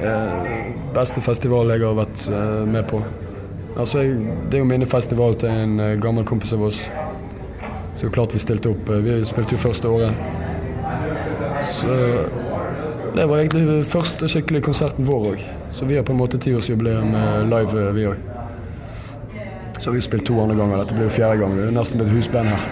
er 0.06 0.68
beste 0.94 1.24
festival 1.26 1.74
jeg 1.74 1.86
har 1.86 1.98
vært 1.98 2.28
eh, 2.30 2.64
med 2.70 2.86
på. 2.90 3.02
Altså, 3.78 4.04
jeg, 4.04 4.20
Det 4.50 4.58
er 4.60 4.64
jo 4.64 4.70
minnefestival 4.70 5.38
til 5.42 5.50
en 5.50 5.80
eh, 5.80 5.96
gammel 6.02 6.26
kompis 6.26 6.54
av 6.54 6.66
oss. 6.70 6.84
Så 7.98 8.10
klart 8.10 8.36
vi 8.36 8.40
stilte 8.40 8.70
opp. 8.70 8.90
Vi 8.90 9.26
spilte 9.26 9.56
jo 9.56 9.58
første 9.58 9.90
året. 9.90 10.14
Så 11.74 11.88
det 13.18 13.26
var 13.26 13.40
egentlig 13.40 13.86
første 13.90 14.28
skikkelige 14.30 14.68
konserten 14.68 15.06
vår 15.08 15.24
òg. 15.32 15.46
Så 15.74 15.86
vi 15.90 15.96
har 15.98 16.04
på 16.06 16.14
en 16.14 16.20
måte 16.20 16.38
tiårsjubileum 16.38 17.16
eh, 17.18 17.40
live, 17.50 17.82
eh, 17.82 17.94
vi 17.96 18.04
òg. 18.06 18.18
Så 19.80 19.90
vi 19.90 19.98
har 19.98 20.06
spilt 20.06 20.26
to 20.30 20.38
andre 20.42 20.58
ganger. 20.60 20.84
Dette 20.84 20.98
blir 20.98 21.08
jo 21.08 21.16
fjerde 21.16 21.40
gang. 21.42 21.56
Vi 21.58 21.64
er 21.66 21.74
nesten 21.74 21.98
blitt 21.98 22.14
husband 22.14 22.52
her. 22.54 22.68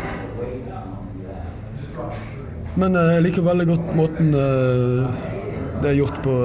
Men 2.75 2.93
eh, 2.93 3.15
jeg 3.15 3.25
liker 3.25 3.47
veldig 3.49 3.67
godt 3.71 3.89
måten 3.97 4.29
det 4.35 5.89
er 5.89 5.97
gjort 5.97 6.21
på 6.23 6.35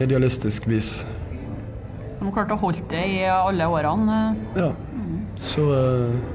idealistisk 0.00 0.64
vis. 0.68 0.88
De 2.18 2.24
har 2.24 2.32
klart 2.38 2.56
å 2.56 2.58
holde 2.64 2.88
det 2.88 3.04
i 3.18 3.20
alle 3.28 3.68
årene. 3.68 4.22
Ja. 4.56 4.72
Så 5.36 5.68
uh, 5.68 6.33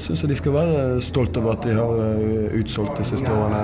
syns 0.00 0.22
jeg 0.24 0.30
de 0.32 0.36
skal 0.38 0.54
være 0.56 1.00
stolt 1.04 1.36
over 1.40 1.52
at 1.56 1.66
de 1.66 1.74
har 1.76 2.02
eh, 2.04 2.60
utsolgt 2.60 2.98
de 3.00 3.04
siste 3.04 3.30
årene. 3.32 3.60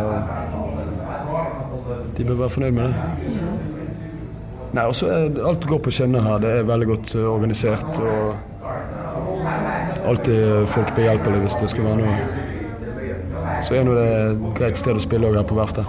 De 2.16 2.25
bør 2.25 2.42
være 2.44 2.55
fornøyd 2.57 2.75
med 2.77 2.85
det. 2.88 2.94
Nei, 4.77 4.85
også, 4.85 5.09
Alt 5.49 5.64
går 5.68 5.79
på 5.85 5.90
skinner 5.94 6.20
her. 6.20 6.38
Det 6.42 6.51
er 6.59 6.68
veldig 6.68 6.88
godt 6.92 7.14
eh, 7.14 7.29
organisert. 7.31 8.01
Og 8.01 8.37
alltid 10.07 10.66
folk 10.70 10.94
behjelpelige 10.94 11.46
hvis 11.46 11.57
det 11.61 11.70
skulle 11.72 11.88
være 11.88 12.01
noe. 12.05 12.16
Så 13.64 13.75
er 13.75 13.87
nå 13.87 13.94
det 13.96 14.09
et 14.11 14.42
greit 14.59 14.79
sted 14.79 14.99
å 14.99 15.03
spille 15.03 15.33
her 15.33 15.46
på 15.49 15.57
verftet. 15.57 15.87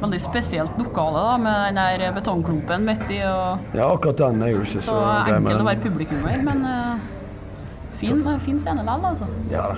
Veldig 0.00 0.20
spesielt 0.22 0.78
lokale 0.80 1.20
da, 1.20 1.32
med 1.36 1.56
den 1.68 1.78
der 1.78 2.12
betongklumpen 2.16 2.86
midt 2.88 3.10
i. 3.12 3.20
og 3.28 3.76
Ja, 3.76 3.90
akkurat 3.92 4.18
den 4.18 4.42
er 4.42 4.54
jo 4.54 4.62
ikke 4.64 4.80
Så 4.80 4.86
så 4.88 5.00
enkel 5.28 5.60
å 5.60 5.66
være 5.66 5.82
publikummer, 5.84 6.40
men 6.46 6.64
eh, 6.64 6.89
fin, 8.00 8.22
fin 8.44 8.60
scene 8.62 8.84
likevel, 8.84 9.10
altså. 9.12 9.28
Ja 9.52 9.64
da. 9.70 9.76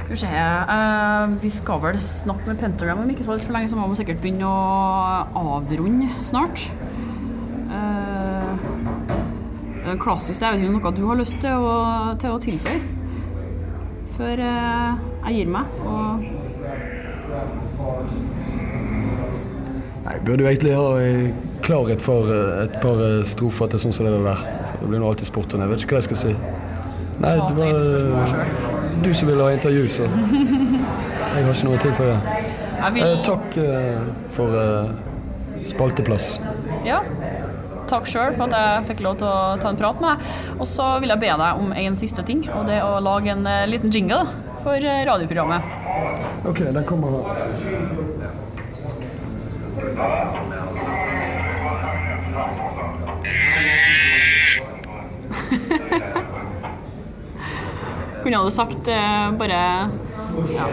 Skal 0.00 0.10
vi 0.10 0.20
se 0.24 0.30
uh, 0.74 1.42
Vi 1.42 1.50
skal 1.54 1.82
vel 1.84 1.98
snakke 2.02 2.48
med 2.50 2.58
Pentagram 2.58 3.02
om 3.04 3.10
ikke 3.12 3.26
så 3.26 3.36
altfor 3.36 3.54
lenge, 3.54 3.70
så 3.70 3.78
må 3.78 3.88
vi 3.92 4.00
sikkert 4.00 4.22
begynne 4.22 4.48
å 4.48 4.62
avrunde 5.40 6.10
snart. 6.26 6.66
Klassisk, 7.70 8.48
det 9.80 9.94
er 9.94 10.00
klassisk, 10.02 10.42
jeg 10.42 10.52
vet 10.52 10.60
ikke 10.60 10.72
om 10.74 10.80
noe 10.80 10.96
du 10.98 11.04
har 11.08 11.20
lyst 11.20 11.38
til 11.42 11.54
å, 11.70 11.76
til 12.20 12.34
å 12.34 12.42
tilføye 12.42 12.80
før 14.16 14.42
uh, 14.44 14.98
jeg 15.24 15.40
gir 15.40 15.48
meg. 15.54 15.64
Og 15.88 16.28
Nei, 20.10 20.16
burde 20.24 20.42
jo 20.42 20.48
egentlig 20.48 20.72
ha 20.74 20.86
eh, 20.98 21.26
klarhet 21.62 22.02
for 22.02 22.30
eh, 22.32 22.64
et 22.64 22.76
par 22.82 22.98
eh, 23.04 23.20
strofer 23.28 23.68
til 23.70 23.82
sånn 23.84 23.94
som 23.94 24.08
det 24.08 24.16
der. 24.24 24.40
Det 24.80 24.88
blir 24.88 25.00
nå 25.02 25.08
alltid 25.10 25.28
sport, 25.28 25.54
og 25.54 25.60
jeg 25.60 25.72
vet 25.72 25.84
ikke 25.84 25.96
hva 25.96 26.00
jeg 26.00 26.08
skal 26.08 26.20
si. 26.22 26.34
Nei, 27.20 27.34
det 27.36 27.54
var 27.58 27.68
eh, 27.84 28.54
du 29.04 29.10
som 29.14 29.28
ville 29.28 29.44
ha 29.44 29.52
intervju, 29.52 29.84
så 29.92 30.08
jeg 31.34 31.44
har 31.44 31.52
ikke 31.52 31.68
noe 31.68 31.76
å 31.76 31.84
tilføye. 31.84 32.16
Eh, 32.80 33.16
takk 33.26 33.58
eh, 33.60 34.00
for 34.32 34.56
eh, 34.56 34.94
spalteplass. 35.68 36.32
Ja. 36.86 37.02
Takk 37.90 38.06
sjøl 38.06 38.36
for 38.36 38.46
at 38.46 38.54
jeg 38.54 38.84
fikk 38.92 39.00
lov 39.04 39.16
til 39.20 39.26
å 39.26 39.56
ta 39.60 39.72
en 39.72 39.78
prat 39.80 39.98
med 40.00 40.14
deg. 40.14 40.18
Og 40.62 40.66
så 40.70 40.86
vil 41.02 41.10
jeg 41.10 41.22
be 41.24 41.32
deg 41.42 41.62
om 41.64 41.72
en 41.74 41.98
siste 41.98 42.22
ting, 42.26 42.44
og 42.54 42.68
det 42.70 42.78
er 42.78 42.86
å 42.86 43.00
lage 43.04 43.34
en 43.34 43.44
eh, 43.50 43.66
liten 43.70 43.90
jingle 43.92 44.22
for 44.64 44.76
eh, 44.78 45.02
radioprogrammet. 45.08 45.60
OK, 46.48 46.64
den 46.70 46.84
kommer 46.88 47.18
her. 47.18 47.50
Kunne 58.20 58.42
du 58.44 58.50
sagt 58.52 58.88
eh, 58.92 59.30
bare 59.40 59.60
ja, 60.52 60.66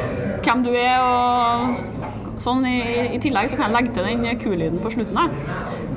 hvem 0.43 0.63
du 0.65 0.71
er 0.75 0.97
og 1.01 2.41
sånn. 2.41 2.65
I, 2.67 2.77
I 3.15 3.19
tillegg 3.23 3.49
så 3.51 3.57
kan 3.59 3.69
jeg 3.69 3.75
legge 3.77 3.95
til 3.95 4.07
den 4.07 4.41
kulyden 4.41 4.79
på 4.83 4.91
slutten 4.93 5.17
der. 5.17 5.29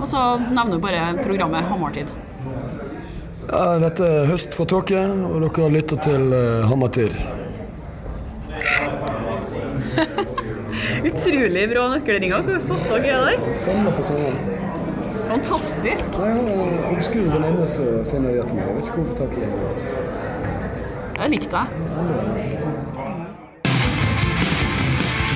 Og 0.00 0.06
så 0.08 0.20
nevner 0.46 0.76
du 0.76 0.82
bare 0.82 1.02
programmet 1.20 1.68
Hammertid. 1.68 2.08
Ja, 3.50 3.78
dette 3.82 4.06
er 4.06 4.28
Høst 4.30 4.54
for 4.54 4.70
tåke, 4.70 5.00
og 5.26 5.42
dere 5.42 5.70
lytter 5.74 5.98
til 6.04 6.22
uh, 6.32 6.68
Hammertid. 6.70 7.16
Utrolig 11.10 11.64
bra 11.72 11.86
nøkkelringer. 11.96 12.42
Hvor 12.44 12.52
har 12.52 12.60
du 12.60 12.68
fått 12.70 12.86
tak 12.88 13.02
i 13.04 13.10
det 13.10 13.20
der? 13.26 13.54
Samme 13.58 13.92
på 13.96 14.02
sommeren. 14.06 14.38
Fantastisk. 15.30 16.16
Jeg 16.16 16.20
har 16.20 16.30
en 16.38 16.94
obskur 16.94 17.26
venninne 17.30 17.66
som 17.70 18.06
finner 18.10 18.34
det 18.34 18.46
til 18.48 18.56
meg. 18.58 18.64
Jeg 18.66 18.76
vet 18.76 18.88
ikke 18.88 18.96
hvor 18.96 19.04
hun 19.04 19.10
får 19.10 19.18
tak 19.20 19.32
i 19.36 19.40
det. 19.44 19.50
Jeg 21.20 21.34
likte 21.34 21.52
det. 21.52 21.66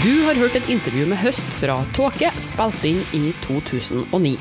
Du 0.05 0.13
har 0.25 0.37
hørt 0.37 0.57
et 0.57 0.69
intervju 0.73 1.05
med 1.09 1.21
Høst 1.21 1.49
fra 1.59 1.79
Tåke, 1.97 2.31
spilt 2.45 2.87
inn 2.89 3.03
i 3.17 3.33
2009. 3.45 4.35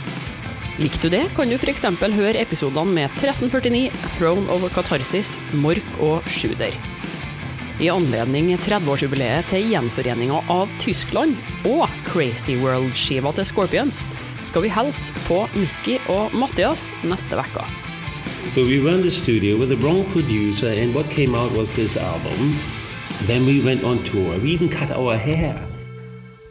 Likte 0.79 1.08
du 1.08 1.13
det, 1.13 1.25
kan 1.36 1.51
du 1.51 1.56
f.eks. 1.60 1.86
høre 2.01 2.39
episodene 2.41 2.95
med 2.95 3.12
1349, 3.19 3.91
Throne 4.17 4.47
of 4.51 4.65
Catharsis, 4.73 5.36
Mork 5.60 5.99
og 6.01 6.25
Sjuder. 6.32 6.75
I 7.84 7.91
anledning 7.91 8.53
30-årsjubileet 8.56 9.49
til 9.51 9.71
gjenforeninga 9.73 10.43
av 10.51 10.71
Tyskland 10.84 11.36
og 11.67 11.88
Crazy 12.08 12.56
World-skiva 12.63 13.36
til 13.36 13.49
Scorpions, 13.51 14.06
skal 14.47 14.67
vi 14.67 14.75
hilse 14.75 15.25
på 15.27 15.43
Nikki 15.56 15.99
og 16.13 16.36
Mathias 16.39 16.91
neste 17.08 17.39
uke. 17.39 17.92
So 18.51 18.62
we 18.62 18.79
ran 18.79 19.01
the 19.01 19.12
studio 19.12 19.58
with 19.58 19.69
the 19.69 19.77
wrong 19.77 20.06
producer, 20.12 20.69
and 20.69 20.93
what 20.93 21.10
came 21.10 21.36
out 21.36 21.58
was 21.58 21.73
this 21.73 21.97
album. 21.97 22.51
Then 23.27 23.45
we 23.45 23.63
went 23.65 23.84
on 23.84 24.03
tour. 24.03 24.38
We 24.39 24.51
even 24.51 24.69
cut 24.69 24.91
our 24.91 25.15
hair. 25.17 25.56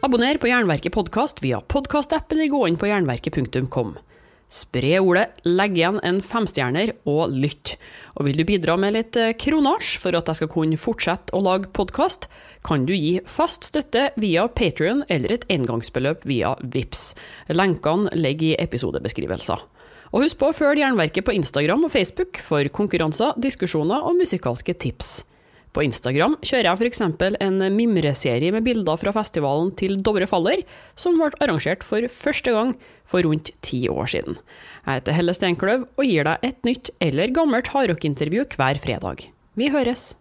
Abonner 0.01 0.37
på 0.37 0.47
Jernverket 0.47 0.93
podkast 0.93 1.43
via 1.43 1.61
podkastappen 1.61 2.37
eller 2.37 2.49
gå 2.51 2.67
inn 2.67 2.75
på 2.75 2.89
jernverket.kom. 2.89 3.93
Spre 4.51 4.97
ordet, 4.99 5.29
legg 5.47 5.77
igjen 5.79 6.01
en 6.03 6.19
femstjerner 6.21 6.91
og 7.09 7.31
lytt. 7.31 7.77
Og 8.19 8.27
vil 8.27 8.37
du 8.37 8.43
bidra 8.45 8.75
med 8.77 8.93
litt 8.97 9.17
eh, 9.17 9.31
kronasj 9.39 9.95
for 10.03 10.17
at 10.19 10.27
jeg 10.29 10.41
skal 10.41 10.51
kunne 10.51 10.77
fortsette 10.77 11.33
å 11.33 11.41
lage 11.41 11.71
podkast, 11.73 12.27
kan 12.67 12.83
du 12.85 12.93
gi 12.93 13.15
fast 13.25 13.71
støtte 13.71 14.11
via 14.19 14.45
Patrion 14.51 15.05
eller 15.07 15.37
et 15.37 15.47
engangsbeløp 15.55 16.27
via 16.29 16.53
VIPS. 16.61 17.13
Lenkene 17.55 18.11
ligger 18.13 18.51
i 18.51 18.59
episodebeskrivelser. 18.61 19.63
Og 20.13 20.21
husk 20.21 20.37
på 20.37 20.51
å 20.51 20.53
følge 20.53 20.83
Jernverket 20.83 21.25
på 21.25 21.33
Instagram 21.33 21.87
og 21.87 21.93
Facebook 21.95 22.37
for 22.45 22.67
konkurranser, 22.69 23.33
diskusjoner 23.41 24.05
og 24.05 24.19
musikalske 24.19 24.75
tips. 24.77 25.23
På 25.73 25.81
Instagram 25.81 26.35
kjører 26.45 26.69
jeg 26.69 26.91
f.eks. 26.91 27.01
en 27.41 27.57
mimreserie 27.73 28.53
med 28.53 28.61
bilder 28.67 28.99
fra 29.01 29.13
festivalen 29.15 29.71
til 29.79 29.97
Dovre 30.05 30.29
Faller, 30.29 30.61
som 30.93 31.17
ble 31.17 31.31
arrangert 31.41 31.81
for 31.81 32.05
første 32.13 32.53
gang 32.53 32.75
for 33.09 33.25
rundt 33.25 33.55
ti 33.65 33.87
år 33.89 34.13
siden. 34.13 34.37
Jeg 34.85 35.01
heter 35.01 35.17
Helle 35.17 35.33
Steinkløv 35.33 35.87
og 35.89 36.05
gir 36.05 36.29
deg 36.29 36.45
et 36.45 36.61
nytt 36.69 36.93
eller 37.01 37.33
gammelt 37.33 37.73
hardrockintervju 37.73 38.51
hver 38.53 38.85
fredag. 38.85 39.31
Vi 39.57 39.73
høres! 39.73 40.11